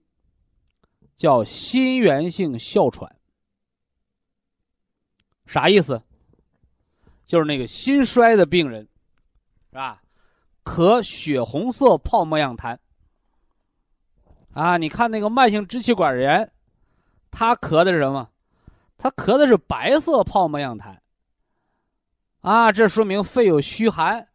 [1.15, 3.15] 叫心源性哮喘。
[5.45, 6.03] 啥意思？
[7.31, 8.81] 就是那个心衰的病人，
[9.69, 10.01] 是吧？
[10.65, 12.77] 咳血红色泡沫样痰。
[14.53, 16.51] 啊，你看那个慢性支气管炎，
[17.31, 18.29] 他咳的是什么？
[18.97, 20.97] 他咳的是白色泡沫样痰。
[22.41, 24.27] 啊，这说明肺有虚寒。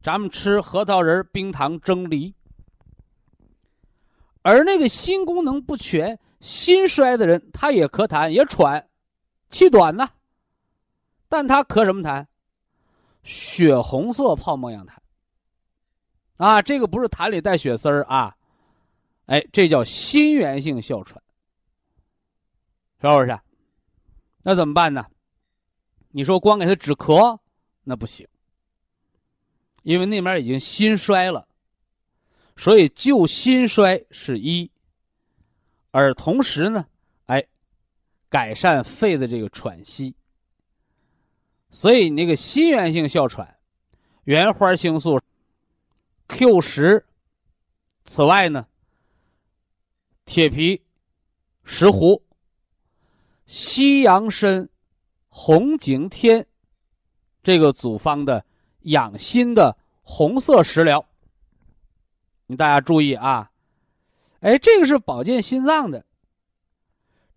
[0.00, 2.32] 咱们吃核桃仁、冰糖蒸梨，
[4.42, 8.88] 而那个心功能不全、心衰的人，他也咳痰，也喘，
[9.50, 10.08] 气短呢。
[11.28, 12.26] 但他咳什么痰？
[13.22, 14.92] 血红色泡沫样痰。
[16.36, 18.36] 啊，这个不是痰里带血丝儿啊，
[19.26, 21.22] 哎，这叫心源性哮喘。
[23.00, 23.38] 是不是？
[24.42, 25.06] 那怎么办呢？
[26.10, 27.38] 你说光给他止咳，
[27.84, 28.26] 那不行，
[29.82, 31.46] 因为那边已经心衰了，
[32.56, 34.70] 所以救心衰是一，
[35.90, 36.86] 而同时呢，
[37.26, 37.46] 哎，
[38.28, 40.14] 改善肺的这个喘息。
[41.70, 43.56] 所以你那个心源性哮喘，
[44.24, 45.20] 原花青素
[46.28, 47.06] Q 十，
[48.04, 48.66] 此外呢，
[50.24, 50.82] 铁皮
[51.64, 52.22] 石斛。
[53.46, 54.68] 西洋参、
[55.28, 56.46] 红景天，
[57.42, 58.44] 这个组方的
[58.80, 61.06] 养心的红色食疗，
[62.46, 63.50] 你大家注意啊！
[64.40, 66.04] 哎，这个是保健心脏的，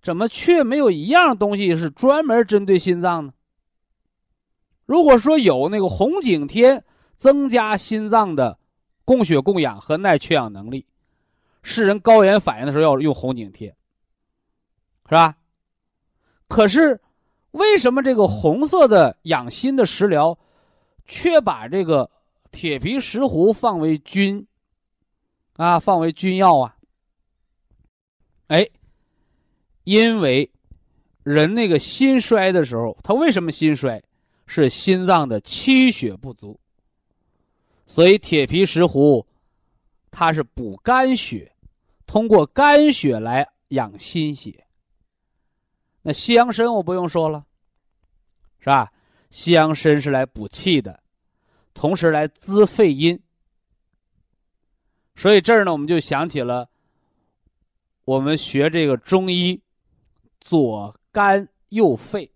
[0.02, 3.34] 怎么却没有一样东西是专门针对心脏呢？
[4.86, 6.84] 如果说有那个红景天，
[7.16, 8.58] 增加心脏的
[9.06, 10.86] 供血供氧和耐缺氧能力，
[11.64, 13.76] 是人高原反应的时候要用红景天，
[15.08, 15.38] 是吧？
[16.48, 17.00] 可是，
[17.52, 20.38] 为什么这个红色的养心的食疗，
[21.06, 22.10] 却把这个
[22.52, 24.46] 铁皮石斛放为君，
[25.56, 26.76] 啊，放为君药啊？
[28.48, 28.68] 哎，
[29.86, 30.52] 因为
[31.24, 34.04] 人那个心衰的时候，他为什么心衰？
[34.54, 36.60] 是心脏的气血不足。
[37.86, 39.26] 所以铁皮石斛，
[40.12, 41.50] 它是补肝血，
[42.06, 44.68] 通过肝血来养心血。
[46.02, 47.46] 那西洋参我不用说了，
[48.60, 48.92] 是吧？
[49.30, 51.02] 西洋参是来补气的，
[51.74, 53.18] 同时来滋肺阴。
[55.16, 56.70] 所以这儿呢，我们就想起了
[58.04, 59.62] 我们学这个中医，
[60.42, 62.31] 左肝右肺。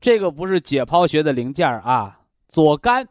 [0.00, 3.08] 这个不是解剖学的零件啊，左肝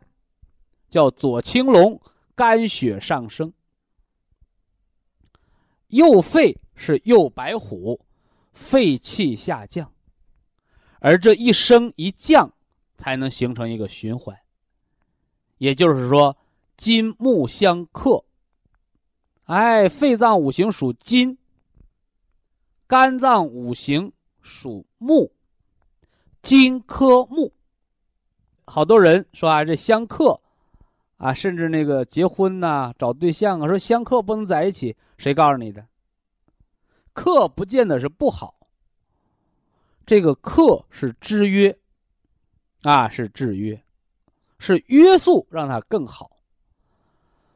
[0.90, 2.00] 叫左青龙，
[2.36, 3.52] 肝血上升；
[5.88, 8.00] 右肺是右白虎。
[8.60, 9.94] 肺气下降，
[11.00, 12.52] 而这一升一降，
[12.96, 14.36] 才能形成一个循环。
[15.60, 16.36] 也就是说，
[16.76, 18.26] 金木相克。
[19.44, 21.38] 哎，肺脏五行属金，
[22.88, 24.12] 肝脏五行
[24.42, 25.32] 属木，
[26.48, 27.52] 金克木。
[28.64, 30.40] 好多人说啊，这相克
[31.18, 35.86] 啊，甚至那个结婚呐、找对象啊，说相克不能在一起，谁告诉你的？
[37.12, 38.56] 克不见得是不好，
[40.06, 41.78] 这个克是制约，
[42.84, 43.84] 啊是制约，
[44.58, 46.32] 是约束，让它更好。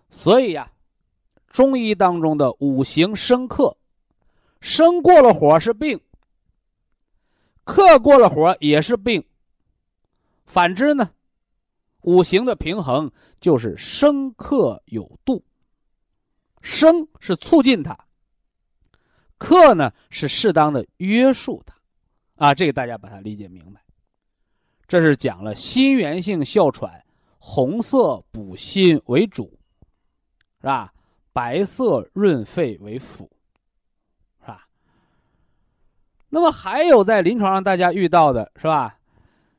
[0.10, 0.70] 所以呀，
[1.48, 3.74] 中医当中的五行生克，
[4.60, 5.98] 生过了火是病，
[7.72, 9.24] 克过了火也是病。
[10.46, 11.12] 反之呢，
[12.02, 13.10] 五行的平衡
[13.40, 15.42] 就是生克有度，
[16.62, 17.98] 生是促进它。
[19.38, 21.74] 克呢是适当的约束它，
[22.36, 23.82] 啊，这个大家把它理解明白。
[24.86, 27.02] 这是讲了心源性哮喘，
[27.40, 29.58] 红色补心为主，
[30.60, 30.94] 是吧？
[31.32, 33.32] 白色润肺为辅，
[36.32, 38.98] 那么还有在临床上大家遇到的是吧？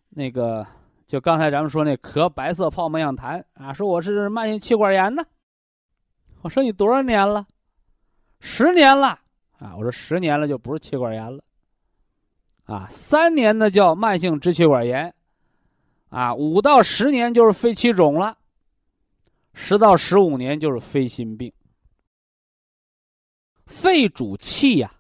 [0.09, 0.67] 那个
[1.07, 5.23] 就刚才咱们说那咳白色泡沫样痰啊，说我是慢性气管炎呢。
[6.41, 7.47] 我说你多少年了？
[8.41, 9.21] 十年了。
[9.59, 11.45] 啊，我说十年了就不是气管炎了，
[12.65, 15.15] 啊，三年的叫慢性支气管炎，
[16.09, 18.37] 啊，五到十年就是肺气肿了，
[19.55, 21.53] 十到十五年就是肺心病。
[23.67, 24.93] 肺主气呀，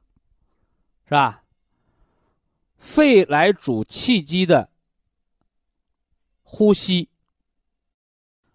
[1.06, 1.41] 是吧？
[2.83, 4.68] 肺来主气机的
[6.43, 7.09] 呼吸，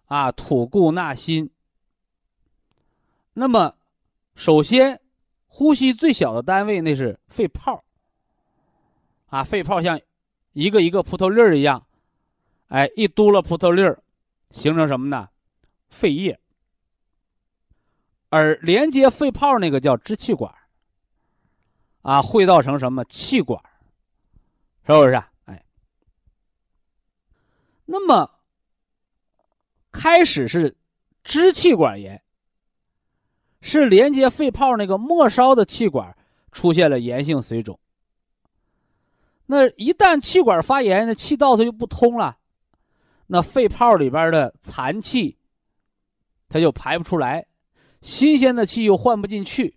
[0.04, 1.50] 啊，吐故纳新。
[3.32, 3.74] 那么，
[4.36, 5.00] 首先。
[5.50, 7.82] 呼吸最小的单位那是肺泡
[9.26, 10.00] 啊，肺泡像
[10.52, 11.84] 一个一个葡萄粒儿一样，
[12.68, 14.00] 哎，一嘟了葡萄粒儿，
[14.52, 15.28] 形成什么呢？
[15.88, 16.38] 肺叶。
[18.28, 20.54] 而连接肺泡那个叫支气管
[22.02, 23.60] 啊，会造成什么气管
[24.96, 25.22] 是不是？
[25.44, 25.64] 哎，
[27.84, 28.28] 那么
[29.92, 30.76] 开始是
[31.22, 32.20] 支气管炎。
[33.60, 36.16] 是连接肺泡那个末梢的气管
[36.52, 37.78] 出现了炎性水肿。
[39.46, 42.38] 那一旦气管发炎，那气道它就不通了，
[43.26, 45.36] 那肺泡里边的残气，
[46.48, 47.44] 它就排不出来，
[48.00, 49.76] 新鲜的气又换不进去，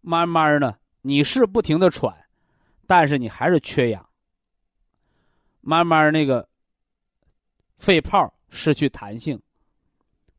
[0.00, 2.27] 慢慢呢，你是不停的喘，
[2.88, 4.08] 但是你还是缺氧，
[5.60, 6.48] 慢慢那个
[7.76, 9.38] 肺泡失去弹性，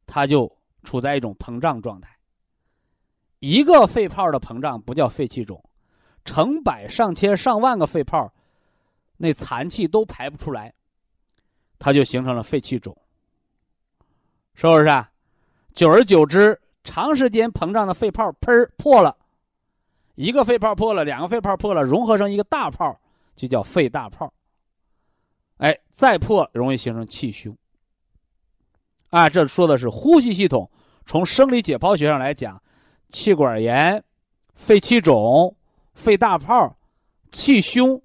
[0.08, 0.52] 它就
[0.84, 2.10] 处在一种膨胀状态。
[3.38, 5.64] 一个肺泡的膨胀不叫肺气肿，
[6.26, 8.34] 成百上千上万个肺泡，
[9.18, 10.74] 那残气都排不出来，
[11.78, 12.98] 它就形成了肺气肿，
[14.56, 15.12] 是不是啊？
[15.76, 19.16] 久而久之，长时间膨胀的肺泡砰破了，
[20.20, 23.00] 一个肺泡破了，两个肺泡破了，融合成一个大泡，
[23.38, 24.34] 就叫肺大泡。
[25.60, 27.58] 哎，再破容易形成气胸。
[29.12, 30.70] 啊，这说的是呼吸系统。
[31.06, 32.62] 从生理解剖学上来讲，
[33.08, 34.04] 气管炎、
[34.56, 35.56] 肺气肿、
[35.94, 36.78] 肺大泡、
[37.32, 38.02] 气胸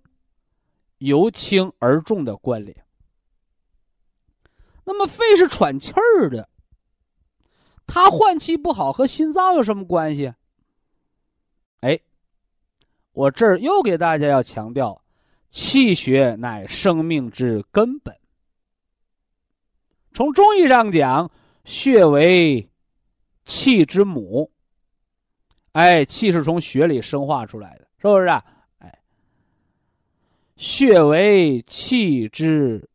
[0.99, 2.77] 由轻而重的关联。
[4.85, 6.49] 那么，肺是喘气儿的，
[7.89, 10.33] 它换气不好和心脏有什么关系？
[13.15, 15.03] 我这儿又给大家要强调，
[15.49, 18.15] 气血乃生命之根本。
[20.13, 21.31] 从中医上讲，
[21.65, 22.69] 血为。
[23.47, 24.51] 气之母，
[25.73, 28.25] 哎，气是从血里生化出来的，是不是？
[28.25, 28.43] 啊
[28.79, 29.01] 哎，
[30.57, 32.89] 血为气之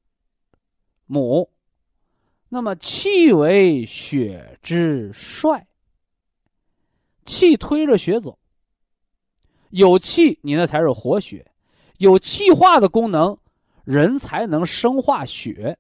[1.05, 1.47] 母，
[2.47, 5.67] 那么气为血之帅，
[7.27, 8.38] 气推着血走。
[9.69, 11.45] 有气，你那才是活血，
[11.97, 13.37] 有气化的功能，
[13.83, 15.77] 人才能生化血。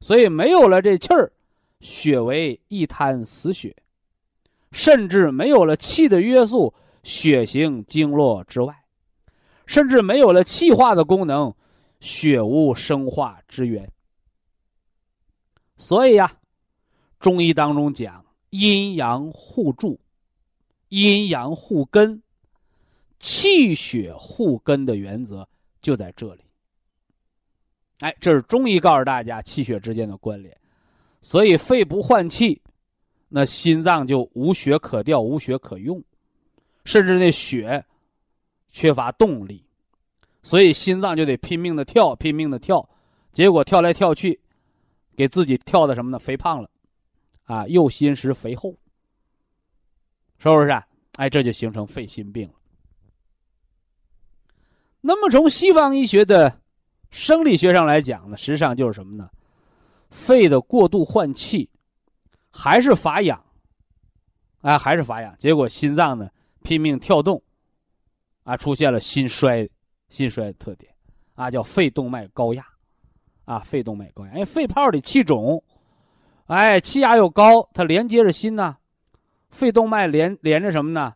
[0.00, 1.32] 所以没有了这气儿。
[1.80, 3.76] 血为一滩死血，
[4.72, 8.74] 甚至没有了气的约束，血行经络之外，
[9.66, 11.54] 甚至没有了气化的功能，
[12.00, 13.86] 血无生化之源。
[15.76, 16.32] 所以呀，
[17.20, 20.00] 中医当中讲阴阳互助、
[20.88, 22.22] 阴阳互根、
[23.24, 25.48] 气血互根的原则
[25.80, 26.42] 就在这里。
[28.00, 30.54] 哎，这是中医告诉大家气血之间的关联。
[31.22, 32.60] 所以肺不换气，
[33.30, 36.04] 那心脏就无血可调、无血可用，
[36.84, 37.82] 甚至那血
[38.70, 39.64] 缺乏动力，
[40.42, 42.86] 所以心脏就得拼命的跳、拼命的跳，
[43.32, 44.38] 结果跳来跳去，
[45.16, 46.18] 给自己跳的什么呢？
[46.18, 46.68] 肥胖了，
[47.44, 48.76] 啊，又心实肥厚，
[50.36, 50.82] 是不是？
[51.16, 52.54] 哎，这就形成肺心病了。
[55.06, 56.60] 那么从西方医学的
[57.10, 59.28] 生理学上来讲呢，实际上就是什么呢？
[60.08, 61.68] 肺的过度换气，
[62.50, 63.38] 还是乏氧，
[64.62, 66.30] 啊，还是乏氧，结果心脏呢
[66.62, 67.42] 拼命跳动，
[68.44, 69.68] 啊，出现了心衰，
[70.08, 70.90] 心衰的特点，
[71.34, 72.64] 啊，叫肺动脉高压，
[73.44, 75.62] 啊，肺动脉高压，因为肺泡里气肿，
[76.46, 78.74] 哎，气压又高，它连接着心呐，
[79.50, 81.12] 肺动脉连连着什么呢？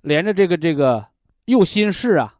[0.00, 1.06] 连着这个这个
[1.44, 2.34] 右心室啊，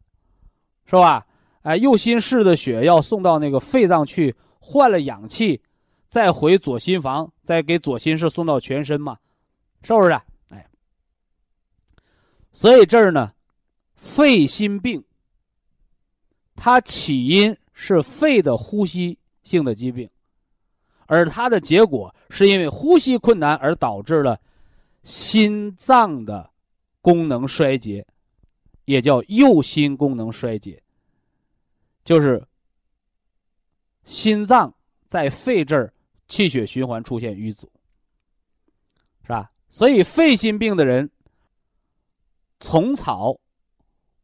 [0.91, 1.25] 是吧？
[1.63, 5.63] 哎，右心室的血要送到那个肺脏去换了氧气。
[6.09, 9.17] 再回左心房，再给左心室送到全身嘛，
[9.85, 10.11] 是不是？
[10.49, 10.67] 哎，
[12.51, 13.33] 所以这儿呢，
[13.95, 15.05] 肺心病，
[16.57, 20.11] 它起因是肺的呼吸性的疾病，
[21.07, 24.37] 而它的结果是因为呼吸困难而导致了
[25.05, 26.51] 心脏的
[27.01, 28.05] 功能衰竭，
[28.91, 30.83] 也叫右心功能衰竭，
[32.03, 32.45] 就是
[34.03, 34.75] 心脏
[35.07, 35.93] 在肺这儿。
[36.27, 37.69] 气血循环出现淤阻，
[39.23, 39.51] 是吧？
[39.69, 41.11] 所以肺心病的人，
[42.61, 43.41] 虫草、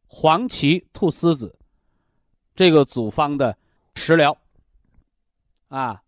[0.07, 1.59] 黄芪、菟丝子
[2.55, 3.57] 这个组方的
[3.95, 4.37] 食疗
[5.67, 6.01] 啊，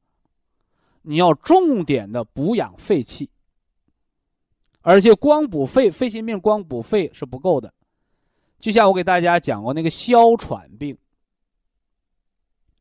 [1.02, 3.30] 你要重点的补养肺气，
[4.80, 7.74] 而且光补肺，肺心病光补肺是不够的。
[8.60, 10.98] 就像我给大家讲过那个哮喘病，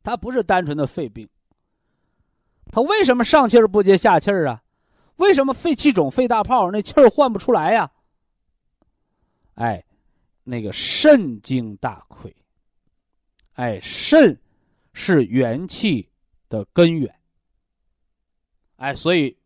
[0.02, 1.28] 它不是单纯的肺病。
[2.70, 4.62] 他为什么上气儿不接下气儿啊？
[5.16, 7.90] 为什么肺气肿、肺大泡那气儿换不出来呀？
[9.54, 9.84] 哎，
[10.44, 12.34] 那个肾精大亏。
[13.54, 14.38] 哎，肾
[14.92, 16.08] 是元气
[16.48, 17.12] 的根源。
[18.76, 19.36] 哎，所以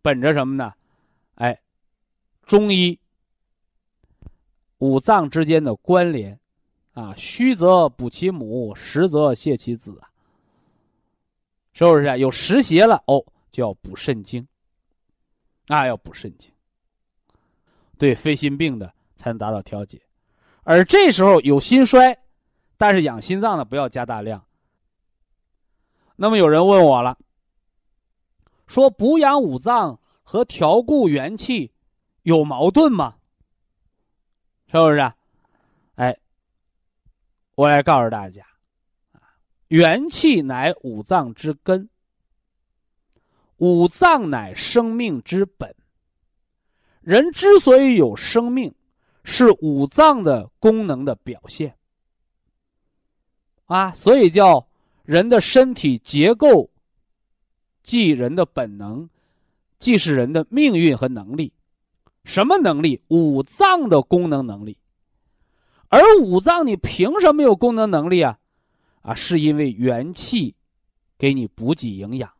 [0.00, 0.72] 本着什么呢？
[1.34, 1.60] 哎，
[2.46, 2.98] 中医
[4.78, 6.38] 五脏之间的关联
[6.92, 10.08] 啊，虚则补其母，实则泻其子啊。
[11.72, 13.02] 是不是有湿邪了？
[13.06, 14.46] 哦，就要补肾精，
[15.66, 16.50] 啊，要补肾精，
[17.98, 20.00] 对肺心病的才能达到调节。
[20.62, 22.18] 而这时候有心衰，
[22.78, 24.42] 但是养心脏的不要加大量。
[26.16, 27.18] 那么有人问我了，
[28.66, 31.72] 说补养五脏和调固元气
[32.22, 33.15] 有矛盾吗？
[34.84, 35.12] 是不是？
[35.94, 36.18] 哎，
[37.54, 38.44] 我来告诉大家。
[39.68, 41.88] 元气乃五脏之根，
[43.56, 45.74] 五脏乃生命之本。
[47.00, 48.74] 人之所以有生命，
[49.24, 51.76] 是五脏的功能的表现。
[53.64, 54.68] 啊，所以叫
[55.04, 56.70] 人的身体结构，
[57.82, 59.08] 即人的本能，
[59.78, 61.52] 既是人的命运和能力。
[62.26, 63.00] 什么能力？
[63.08, 64.76] 五脏的功能能力。
[65.88, 68.38] 而五脏你凭什么有功能能力啊？
[69.02, 70.56] 啊，是因为元气
[71.16, 72.30] 给你补给营养，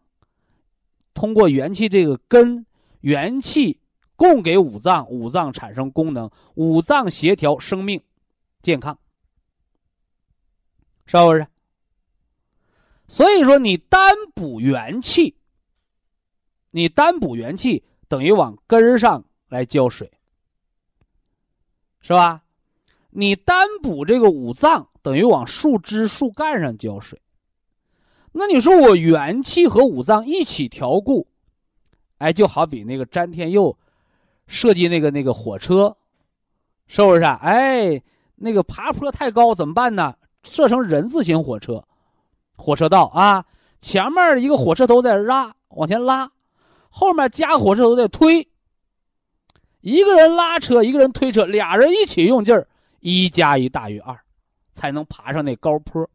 [1.15, 2.67] 通过元气这个根，
[3.03, 3.79] 元气
[4.17, 8.03] 供给五脏，五脏产生功能，五脏协调生命
[8.61, 8.99] 健康，
[11.07, 11.47] 是不是？
[13.07, 15.37] 所以说，你单补元气，
[16.73, 20.11] 你单补元气等于往根上来浇水，
[22.01, 22.43] 是吧？
[23.11, 27.21] 你单补这个五脏，等于往树枝、树干上浇水。
[28.33, 31.27] 那你说我元气和五脏一起调固，
[32.19, 33.77] 哎，就好比那个詹天佑
[34.47, 35.97] 设计那个那个火车，
[36.87, 37.39] 是不是啊？
[37.43, 38.03] 哎，
[38.35, 40.15] 那个爬坡太高怎么办呢？
[40.43, 41.83] 设成人字形火车，
[42.57, 43.47] 火车道啊，
[43.81, 46.31] 前面一个火车头在拉，往前拉，
[46.91, 48.47] 后面加火车头在推，
[49.87, 52.67] 一个人拉车，一个人推车，俩人一起用劲儿。
[52.99, 54.19] 一加一大于二，
[54.73, 56.11] 才能爬上那高坡。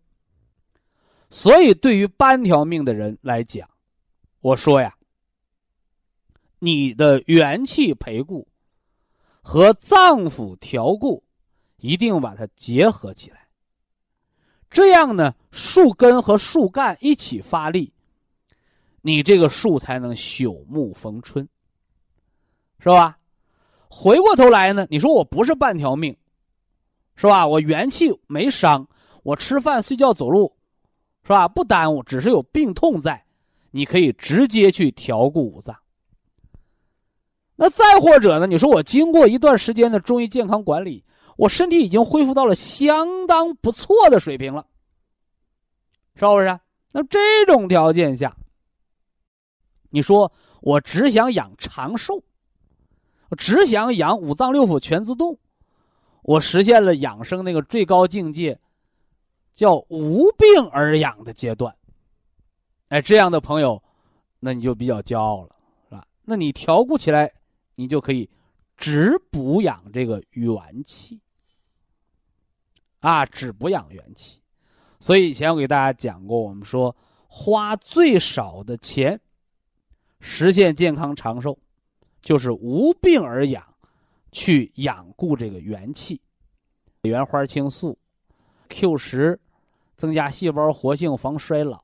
[1.30, 3.69] 所以，对于半条命的人来讲，
[4.41, 4.93] 我说呀，
[6.59, 8.45] 你的元气培固
[9.41, 11.24] 和脏腑调固，
[11.78, 13.47] 一定把它结合起来。
[14.69, 17.93] 这样呢，树根和树干一起发力，
[18.99, 21.47] 你这个树才能朽木逢春，
[22.80, 23.17] 是吧？
[23.92, 26.16] 回过头来呢，你说我不是半条命。
[27.14, 27.46] 是吧？
[27.46, 28.88] 我元气没伤，
[29.22, 30.56] 我吃饭、睡觉、走路，
[31.22, 31.48] 是吧？
[31.48, 33.24] 不耽误，只是有病痛在，
[33.70, 35.76] 你可以直接去调固五脏。
[37.58, 38.48] 那再或者呢？
[38.48, 41.04] 你说我经过一段时间的中医健康管理，
[41.38, 44.66] 我身体已经恢复到了相当不错的水平了，
[46.16, 46.60] 是不是？
[46.94, 48.36] 那这种条件下，
[49.92, 50.32] 你说
[50.62, 52.24] 我只想养长寿，
[53.32, 55.39] 我只想养五脏六腑全自动。
[56.21, 58.59] 我实现了养生那个最高境界，
[59.53, 61.73] 叫无病而养的阶段。
[62.89, 63.82] 哎，这样的朋友，
[64.41, 65.55] 那你就比较骄傲了，
[65.86, 66.05] 是吧？
[66.25, 67.32] 那你调固起来，
[67.75, 68.29] 你就可以
[68.75, 71.19] 只补养这个元气，
[72.99, 74.41] 啊，只补养元气。
[74.99, 76.93] 所以以前我给大家讲过，我们说
[77.27, 79.19] 花最少的钱
[80.19, 81.57] 实现健康长寿，
[82.22, 83.63] 就是无病而养。
[84.34, 86.22] 去养固这个元气，
[87.01, 87.97] 原花青素、
[88.69, 89.38] Q 十，
[89.97, 91.84] 增加细胞活性，防衰老。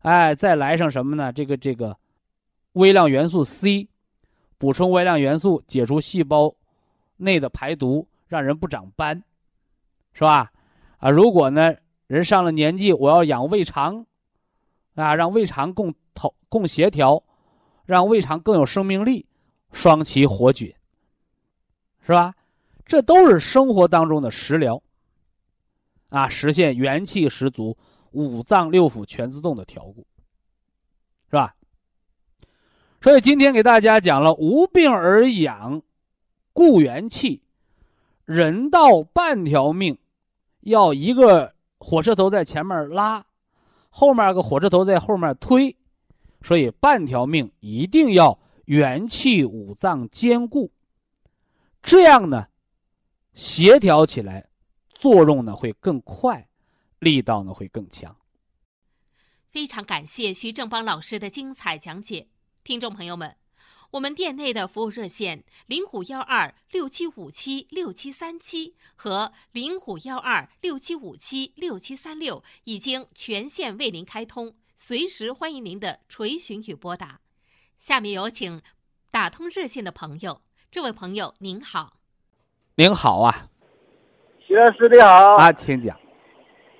[0.00, 1.32] 哎，再来上什么呢？
[1.32, 1.96] 这个这个
[2.74, 3.88] 微量元素 C，
[4.58, 6.54] 补充微量元素，解除细胞
[7.16, 9.24] 内的排毒，让人不长斑，
[10.12, 10.52] 是吧？
[10.98, 11.74] 啊，如果呢
[12.06, 14.04] 人上了年纪，我要养胃肠，
[14.94, 17.24] 啊，让胃肠共同共协调，
[17.86, 19.24] 让胃肠更有生命力，
[19.72, 20.72] 双歧活菌。
[22.04, 22.34] 是吧？
[22.84, 24.82] 这都是生活当中的食疗，
[26.08, 27.78] 啊，实现元气十足、
[28.10, 30.04] 五脏六腑全自动的调固，
[31.30, 31.54] 是吧？
[33.00, 35.80] 所以今天给大家讲了无病而养，
[36.52, 37.40] 固元气，
[38.24, 39.96] 人到半条命，
[40.62, 43.24] 要一个火车头在前面拉，
[43.90, 45.76] 后面个火车头在后面推，
[46.42, 48.36] 所以半条命一定要
[48.72, 50.72] 元气五脏兼顾。
[51.82, 52.48] 这样呢，
[53.34, 54.48] 协调起来，
[54.94, 56.48] 作用呢会更快，
[56.98, 58.16] 力道呢会更强。
[59.46, 62.28] 非常感谢徐正邦老师的精彩讲解，
[62.64, 63.36] 听众朋友们，
[63.90, 77.20] 我们店内的服务热线零五幺二六七五七六七三七和零五幺二六七五七六七三六已经全线为您开通，随时欢迎您的垂询与拨打。
[77.82, 78.60] 下面有请
[79.10, 80.38] 打通热线的朋友。
[80.70, 81.94] 这位朋友您好，
[82.76, 83.48] 您好啊，
[84.38, 85.98] 徐老师你好啊，请讲。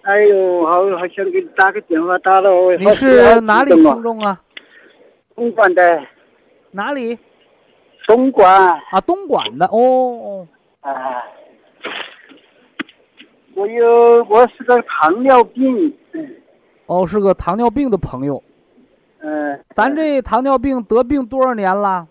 [0.03, 2.49] 哎呦，好好想给你打个电话，打了。
[2.79, 4.41] 你是哪里听众啊？
[5.35, 6.07] 东莞的。
[6.71, 7.19] 哪里？
[8.07, 8.49] 东莞。
[8.93, 10.47] 啊，东莞的哦。
[10.83, 10.93] 啊。
[13.57, 15.99] 我有，我是个糖尿病。
[16.87, 18.41] 哦，是个糖尿病的朋友。
[19.23, 19.59] 嗯。
[19.70, 22.07] 咱这糖尿病得病多少年了？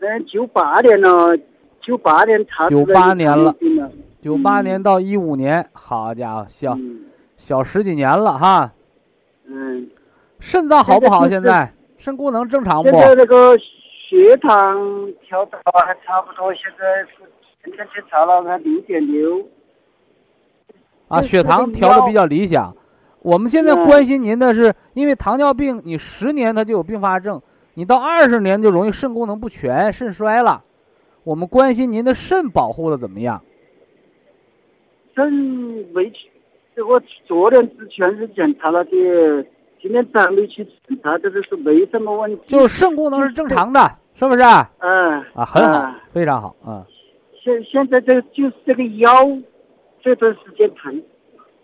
[0.00, 1.38] 嗯，九八年了，
[1.80, 3.54] 九八年查九八年了，
[4.20, 6.76] 九八年到一五年，好家伙，小
[7.36, 8.72] 小十几年了哈。
[9.46, 9.88] 嗯。
[10.38, 11.26] 肾脏好不好？
[11.26, 12.90] 现在肾功能正常不？
[12.90, 14.76] 现在那个血糖
[15.26, 17.06] 调的还差不多，现在
[17.64, 19.48] 现在检查了，还六点六。
[21.08, 22.76] 啊，血糖调的比较理想。
[23.26, 27.42] 我们现在关心您的是，因为糖尿病，你十年它就有并发症，
[27.74, 30.62] 你到二十年就容易肾功能不全、肾衰了。
[31.24, 33.42] 我们关心您的肾保护的怎么样？
[35.16, 35.28] 肾
[35.92, 36.30] 没去，
[36.82, 38.90] 我昨天之前是检查了的，
[39.82, 42.42] 今天早上没去检查，这个是没什么问题。
[42.46, 43.80] 就是肾功能是正常的，
[44.14, 44.42] 是不是？
[44.78, 45.20] 嗯。
[45.34, 46.84] 啊，很好，非常好嗯。
[47.42, 49.10] 现现在这就是这个腰。
[50.00, 51.02] 这段时间疼，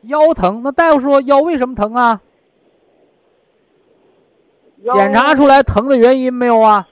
[0.02, 2.20] 腰疼，那大夫说腰为什么疼啊？
[4.94, 6.88] 检查出来疼的原因没有啊？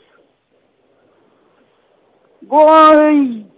[2.49, 2.67] 我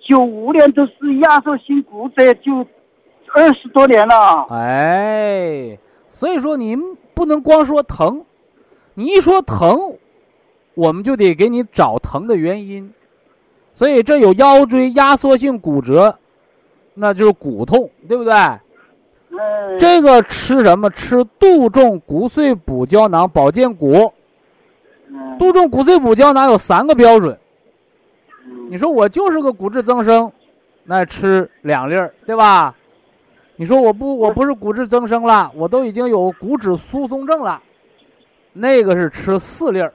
[0.01, 0.93] 九五年都是
[1.23, 2.67] 压缩性骨折，就
[3.35, 4.47] 二十多年了。
[4.51, 5.79] 哎，
[6.09, 6.81] 所以说您
[7.15, 8.25] 不能光说疼，
[8.95, 9.99] 你一说疼，
[10.75, 12.93] 我们就得给你找疼的原因。
[13.73, 16.19] 所以这有腰椎压缩性骨折。
[16.95, 18.33] 那就是骨痛，对不对？
[19.33, 19.79] 嗯。
[19.79, 20.89] 这个吃什么？
[20.91, 24.13] 吃杜仲骨碎补胶囊保健骨。
[25.09, 25.37] 嗯。
[25.39, 27.37] 杜仲骨碎补胶囊有三个标准。
[28.69, 30.33] 你说我就是个骨质增生，
[30.85, 32.75] 那吃两粒儿，对吧？
[33.57, 37.63] 你说我不，我不是骨质增生了，我都已经有骨质疏松症了，
[38.55, 39.93] 那个是吃四粒儿。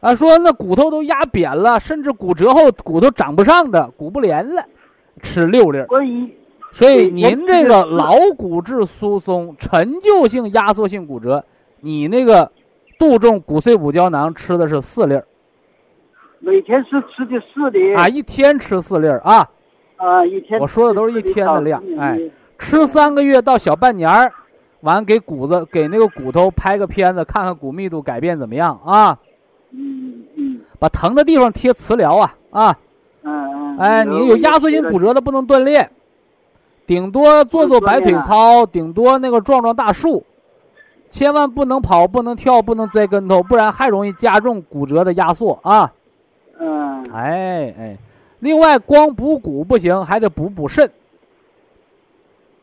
[0.00, 4.64] 啊，说那骨头都压扁了，甚至骨折后骨头长不上的，骨不连了。
[5.20, 5.86] 吃六粒儿，
[6.72, 11.44] 所以您这个老骨质疏松、陈旧性压缩性骨折，
[11.80, 12.50] 你那个
[12.98, 15.24] 杜仲骨碎补胶囊吃的是四粒儿。
[16.40, 19.46] 每天是吃的四粒啊，一天吃四粒儿啊。
[19.96, 20.58] 啊，一天。
[20.58, 22.18] 我说的都是一天的量，哎，
[22.58, 24.32] 吃三个月到小半年儿，
[24.80, 29.16] 完给骨子给那个骨头拍个片子，看看骨密度改变怎么样啊。
[29.72, 30.60] 嗯嗯。
[30.80, 32.78] 把疼的地方贴磁疗啊啊。
[33.78, 35.88] 哎，你有压缩性骨折的不能锻炼，
[36.86, 40.24] 顶多做做摆腿操，顶多那个撞撞大树，
[41.08, 45.92] 千万不能跑，不能跳，不能栽跟头，不然还容易加重骨折的压缩啊。
[46.58, 47.04] 嗯。
[47.12, 47.96] 哎哎，
[48.40, 50.90] 另外光补骨不行，还得补补肾。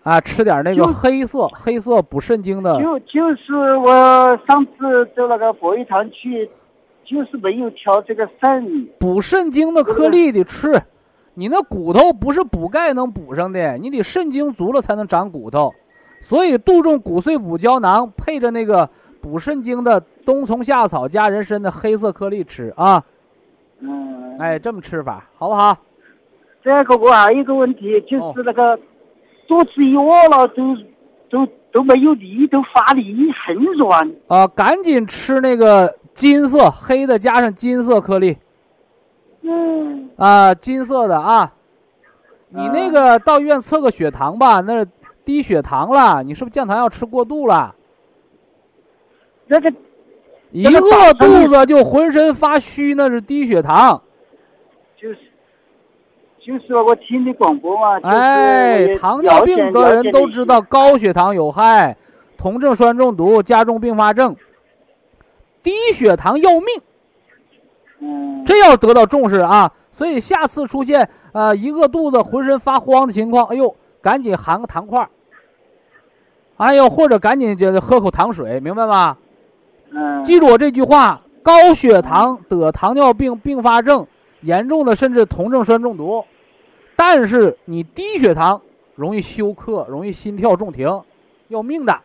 [0.04, 2.82] 啊，吃点那个黑色黑色补肾精的。
[2.82, 6.50] 就就是我上次走那个博医堂去，
[7.06, 8.88] 就是没有调这个肾。
[8.98, 10.82] 补肾精的颗粒得吃。
[11.34, 15.74] 你那骨头不是补钙能补上的，你得肾精足了才能长骨头，
[16.20, 18.90] 所以杜仲骨碎补胶囊配着那个
[19.22, 23.04] 补肾精的冬虫夏草加人参的黑色颗粒吃啊。
[23.80, 24.38] 嗯。
[24.40, 25.78] 哎，这么吃法好不好？
[26.64, 28.78] 这个我还有一个问题，就是那个
[29.48, 30.76] 肚子一饿了都
[31.30, 33.16] 都都没有力，都发力
[33.46, 34.12] 很软。
[34.28, 38.38] 啊，赶紧吃那个金色黑的加上金色颗粒。
[39.42, 41.54] 嗯啊，金色的啊，
[42.50, 44.86] 你那个到医院测个血糖吧，那
[45.24, 47.76] 低血糖了，你是不是降糖药吃过度了？
[49.48, 49.72] 那个
[50.52, 54.02] 一饿肚子就浑身发虚，那是低血糖。
[55.00, 55.18] 就是
[56.40, 58.00] 就是我听的广播嘛。
[58.02, 61.96] 哎，糖尿病的人都知道高血糖有害，
[62.38, 64.36] 酮症酸中毒加重并发症，
[65.62, 66.68] 低血糖要命。
[68.00, 69.72] 嗯，这要得到重视啊！
[69.92, 75.10] 所以下次出现呃一饿肚子、浑身发慌的情况，哎呦，赶紧含个糖块儿，
[76.58, 79.18] 哎呦，或者赶紧就喝口糖水，明白吗？
[79.92, 84.08] 嗯，记住我这句话：高血糖得糖尿病并发症，
[84.42, 86.24] 严重的甚至酮症酸中毒。
[86.96, 88.62] 但是你低血糖
[88.96, 91.02] 容易休克，容易心跳骤停，
[91.50, 92.00] 要命的。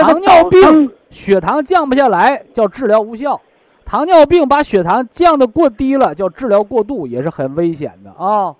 [0.00, 3.38] 糖尿病血糖降不下来，叫治疗无效。
[3.84, 8.54] 糖尿病把血糖降得过低了，叫治疗过度，也是很危险的啊。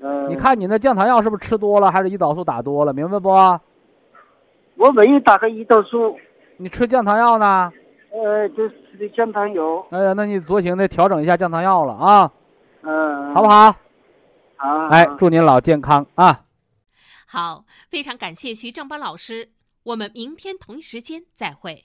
[0.00, 2.92] 嗯，你看你那降糖药是不是吃多了，还是胰岛素打多了？
[2.92, 3.28] 明白不？
[3.30, 6.16] 我没有打个胰岛素。
[6.58, 7.72] 你吃降糖药呢？
[8.12, 9.86] 呃，就是吃的降糖药。
[9.90, 12.32] 哎呀，那你酌情的调整一下降糖药了啊。
[12.82, 13.34] 嗯。
[13.34, 13.72] 好不好？
[14.56, 14.86] 好。
[14.88, 16.40] 哎，祝您老健康啊。
[17.26, 19.50] 好，非常感谢徐正邦老师，
[19.82, 21.84] 我们明天同一时间再会。